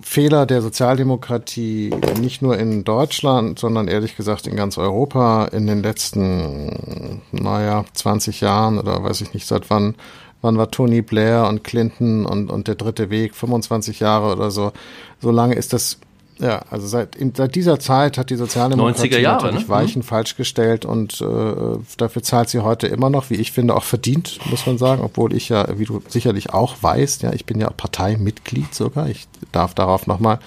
Fehler 0.08 0.46
der 0.46 0.62
Sozialdemokratie 0.62 1.90
nicht 2.20 2.40
nur 2.40 2.56
in 2.56 2.84
Deutschland, 2.84 3.58
sondern 3.58 3.88
ehrlich 3.88 4.16
gesagt 4.16 4.46
in 4.46 4.54
ganz 4.54 4.78
Europa 4.78 5.46
in 5.46 5.66
den 5.66 5.82
letzten, 5.82 7.20
naja, 7.32 7.84
20 7.92 8.40
Jahren 8.40 8.78
oder 8.78 9.02
weiß 9.02 9.20
ich 9.20 9.34
nicht 9.34 9.48
seit 9.48 9.68
wann, 9.68 9.96
wann 10.42 10.58
war 10.58 10.70
Tony 10.70 11.02
Blair 11.02 11.48
und 11.48 11.64
Clinton 11.64 12.24
und, 12.24 12.50
und 12.50 12.68
der 12.68 12.76
dritte 12.76 13.10
Weg, 13.10 13.34
25 13.34 13.98
Jahre 13.98 14.32
oder 14.32 14.52
so. 14.52 14.72
So 15.20 15.32
lange 15.32 15.56
ist 15.56 15.72
das 15.72 15.98
ja, 16.38 16.62
also 16.70 16.86
seit, 16.86 17.16
in, 17.16 17.34
seit 17.34 17.54
dieser 17.54 17.78
Zeit 17.78 18.18
hat 18.18 18.30
die 18.30 18.36
Sozialdemokratie 18.36 19.08
Jahre, 19.20 19.46
natürlich 19.46 19.68
ne? 19.68 19.68
Weichen 19.68 20.00
mhm. 20.00 20.06
falsch 20.06 20.36
gestellt 20.36 20.84
und 20.84 21.20
äh, 21.20 21.78
dafür 21.96 22.22
zahlt 22.22 22.48
sie 22.48 22.60
heute 22.60 22.86
immer 22.86 23.10
noch, 23.10 23.30
wie 23.30 23.36
ich 23.36 23.52
finde, 23.52 23.74
auch 23.74 23.84
verdient, 23.84 24.38
muss 24.50 24.66
man 24.66 24.78
sagen, 24.78 25.02
obwohl 25.02 25.34
ich 25.34 25.48
ja, 25.48 25.66
wie 25.78 25.84
du 25.84 26.02
sicherlich 26.08 26.50
auch 26.50 26.76
weißt, 26.80 27.22
ja, 27.22 27.32
ich 27.32 27.46
bin 27.46 27.60
ja 27.60 27.70
Parteimitglied 27.70 28.74
sogar, 28.74 29.08
ich 29.08 29.26
darf 29.52 29.74
darauf 29.74 30.06
nochmal 30.06 30.38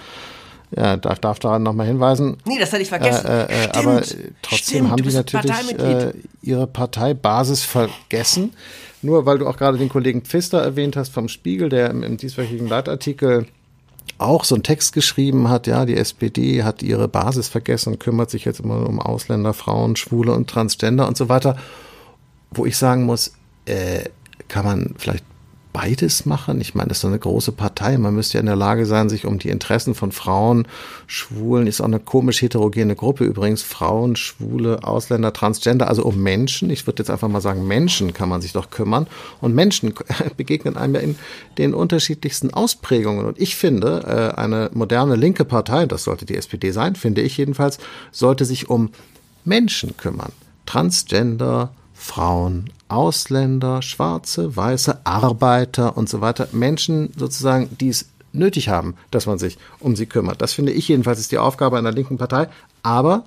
Ja, 0.75 0.97
darf, 0.97 1.17
darf 1.17 1.39
daran 1.39 1.63
nochmal 1.63 1.87
hinweisen. 1.87 2.37
Nee, 2.45 2.59
das 2.59 2.71
hatte 2.71 2.83
ich 2.83 2.89
vergessen. 2.89 3.25
Äh, 3.25 3.45
äh, 3.45 3.69
Stimmt. 3.69 3.75
Aber 3.75 4.01
trotzdem 4.43 4.57
Stimmt, 4.57 4.91
haben 4.91 5.01
die 5.01 5.13
natürlich 5.13 5.79
äh, 5.79 6.13
ihre 6.43 6.67
Parteibasis 6.67 7.63
vergessen. 7.63 8.53
Nur 9.01 9.25
weil 9.25 9.39
du 9.39 9.47
auch 9.47 9.57
gerade 9.57 9.79
den 9.79 9.89
Kollegen 9.89 10.21
Pfister 10.21 10.61
erwähnt 10.61 10.95
hast 10.95 11.09
vom 11.09 11.27
Spiegel, 11.27 11.69
der 11.69 11.89
im, 11.89 12.03
im 12.03 12.17
dieswöchigen 12.17 12.67
Leitartikel 12.67 13.47
auch 14.19 14.43
so 14.43 14.55
einen 14.55 14.63
Text 14.63 14.93
geschrieben 14.93 15.49
hat, 15.49 15.65
ja, 15.65 15.85
die 15.85 15.95
SPD 15.95 16.63
hat 16.63 16.83
ihre 16.83 17.07
Basis 17.07 17.47
vergessen 17.47 17.99
kümmert 17.99 18.29
sich 18.29 18.45
jetzt 18.45 18.59
immer 18.59 18.87
um 18.87 18.99
Ausländer, 18.99 19.53
Frauen, 19.53 19.95
Schwule 19.95 20.33
und 20.33 20.49
Transgender 20.49 21.07
und 21.07 21.17
so 21.17 21.29
weiter. 21.29 21.57
Wo 22.51 22.65
ich 22.65 22.77
sagen 22.77 23.03
muss, 23.03 23.33
äh, 23.65 24.09
kann 24.47 24.65
man 24.65 24.95
vielleicht 24.97 25.23
beides 25.79 26.25
machen? 26.25 26.59
Ich 26.59 26.75
meine, 26.75 26.89
das 26.89 26.97
ist 26.97 27.05
eine 27.05 27.19
große 27.19 27.53
Partei. 27.53 27.97
Man 27.97 28.13
müsste 28.13 28.33
ja 28.33 28.41
in 28.41 28.47
der 28.47 28.57
Lage 28.57 28.85
sein, 28.85 29.07
sich 29.07 29.25
um 29.25 29.39
die 29.39 29.47
Interessen 29.47 29.95
von 29.95 30.11
Frauen, 30.11 30.67
Schwulen, 31.07 31.67
ist 31.67 31.79
auch 31.79 31.85
eine 31.85 32.01
komisch 32.01 32.41
heterogene 32.41 32.97
Gruppe 32.97 33.23
übrigens, 33.23 33.61
Frauen, 33.61 34.17
Schwule, 34.17 34.83
Ausländer, 34.83 35.31
Transgender, 35.31 35.87
also 35.87 36.03
um 36.03 36.21
Menschen. 36.21 36.69
Ich 36.69 36.85
würde 36.85 37.01
jetzt 37.01 37.09
einfach 37.09 37.29
mal 37.29 37.39
sagen, 37.39 37.65
Menschen 37.65 38.13
kann 38.13 38.27
man 38.27 38.41
sich 38.41 38.51
doch 38.51 38.71
kümmern. 38.71 39.07
Und 39.39 39.55
Menschen 39.55 39.93
begegnen 40.37 40.75
einem 40.75 40.95
ja 40.95 40.99
in 40.99 41.15
den 41.57 41.73
unterschiedlichsten 41.73 42.53
Ausprägungen. 42.53 43.25
Und 43.25 43.39
ich 43.39 43.55
finde, 43.55 44.33
äh, 44.35 44.37
eine 44.37 44.71
moderne 44.73 45.15
linke 45.15 45.45
Partei, 45.45 45.85
das 45.85 46.03
sollte 46.03 46.25
die 46.25 46.35
SPD 46.35 46.71
sein, 46.71 46.95
finde 46.95 47.21
ich 47.21 47.37
jedenfalls, 47.37 47.77
sollte 48.11 48.43
sich 48.43 48.69
um 48.69 48.89
Menschen 49.45 49.95
kümmern. 49.95 50.33
Transgender, 50.65 51.71
Frauen, 52.09 52.71
Ausländer, 52.87 53.83
Schwarze, 53.83 54.55
Weiße, 54.55 55.05
Arbeiter 55.05 55.95
und 55.95 56.09
so 56.09 56.21
weiter. 56.21 56.47
Menschen 56.53 57.13
sozusagen, 57.15 57.69
die 57.79 57.89
es 57.89 58.09
nötig 58.33 58.67
haben, 58.67 58.95
dass 59.11 59.27
man 59.27 59.37
sich 59.37 59.59
um 59.79 59.95
sie 59.95 60.07
kümmert. 60.07 60.41
Das 60.41 60.53
finde 60.53 60.71
ich 60.71 60.87
jedenfalls 60.87 61.19
ist 61.19 61.31
die 61.31 61.37
Aufgabe 61.37 61.77
einer 61.77 61.91
linken 61.91 62.17
Partei. 62.17 62.47
Aber, 62.81 63.25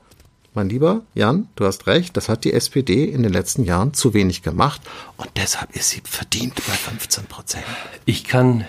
mein 0.53 0.69
lieber 0.69 1.03
Jan, 1.15 1.47
du 1.55 1.65
hast 1.65 1.87
recht, 1.87 2.17
das 2.17 2.29
hat 2.29 2.43
die 2.43 2.53
SPD 2.53 3.05
in 3.05 3.23
den 3.23 3.33
letzten 3.33 3.63
Jahren 3.63 3.95
zu 3.95 4.15
wenig 4.15 4.43
gemacht 4.43 4.81
und 5.17 5.31
deshalb 5.37 5.77
ist 5.77 5.91
sie 5.91 6.03
verdient 6.05 6.57
bei 6.57 6.73
15 6.73 7.27
Prozent. 7.27 7.65
Ich 8.05 8.25
kann 8.25 8.65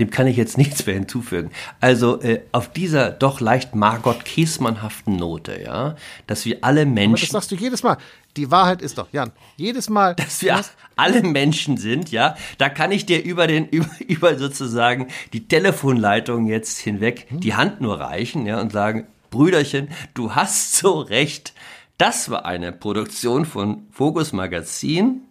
dem 0.00 0.10
kann 0.10 0.26
ich 0.26 0.36
jetzt 0.36 0.56
nichts 0.56 0.86
mehr 0.86 0.94
hinzufügen. 0.94 1.50
Also 1.78 2.20
äh, 2.22 2.40
auf 2.52 2.72
dieser 2.72 3.10
doch 3.10 3.40
leicht 3.40 3.74
Margot 3.74 4.24
Käßmannhaften 4.24 5.14
Note, 5.14 5.60
ja, 5.62 5.94
dass 6.26 6.46
wir 6.46 6.58
alle 6.62 6.86
Menschen. 6.86 7.10
Aber 7.10 7.20
das 7.20 7.28
sagst 7.28 7.50
du 7.50 7.54
jedes 7.54 7.82
Mal. 7.82 7.98
Die 8.36 8.50
Wahrheit 8.50 8.80
ist 8.80 8.98
doch, 8.98 9.08
Jan, 9.12 9.32
jedes 9.56 9.88
Mal. 9.88 10.14
Dass 10.14 10.42
wir 10.42 10.60
alle 10.96 11.22
Menschen 11.22 11.76
sind, 11.76 12.12
ja, 12.12 12.36
da 12.58 12.68
kann 12.68 12.92
ich 12.92 13.06
dir 13.06 13.22
über 13.24 13.46
den, 13.46 13.66
über, 13.70 13.88
über 14.06 14.38
sozusagen 14.38 15.08
die 15.32 15.48
Telefonleitung 15.48 16.46
jetzt 16.46 16.78
hinweg 16.78 17.26
hm. 17.28 17.40
die 17.40 17.54
Hand 17.54 17.80
nur 17.80 17.98
reichen, 17.98 18.46
ja, 18.46 18.60
und 18.60 18.72
sagen, 18.72 19.06
Brüderchen, 19.30 19.88
du 20.14 20.34
hast 20.34 20.76
so 20.76 21.00
recht. 21.00 21.54
Das 21.98 22.30
war 22.30 22.44
eine 22.44 22.72
Produktion 22.72 23.44
von 23.44 23.86
Focus 23.92 24.32
Magazin. 24.32 25.22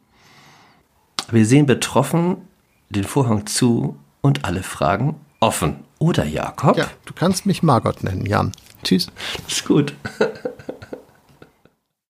Wir 1.32 1.46
sehen 1.46 1.66
betroffen 1.66 2.38
den 2.90 3.04
Vorhang 3.04 3.46
zu 3.46 3.98
und 4.22 4.46
alle 4.46 4.64
Fragen 4.64 5.16
offen. 5.40 5.84
Oder 6.00 6.26
Jakob? 6.26 6.78
Ja, 6.78 6.90
du 7.06 7.14
kannst 7.14 7.46
mich 7.46 7.62
Margot 7.62 8.04
nennen, 8.04 8.26
Jan. 8.26 8.52
Tschüss. 8.84 9.12
ist 9.48 9.66
gut. 9.66 9.94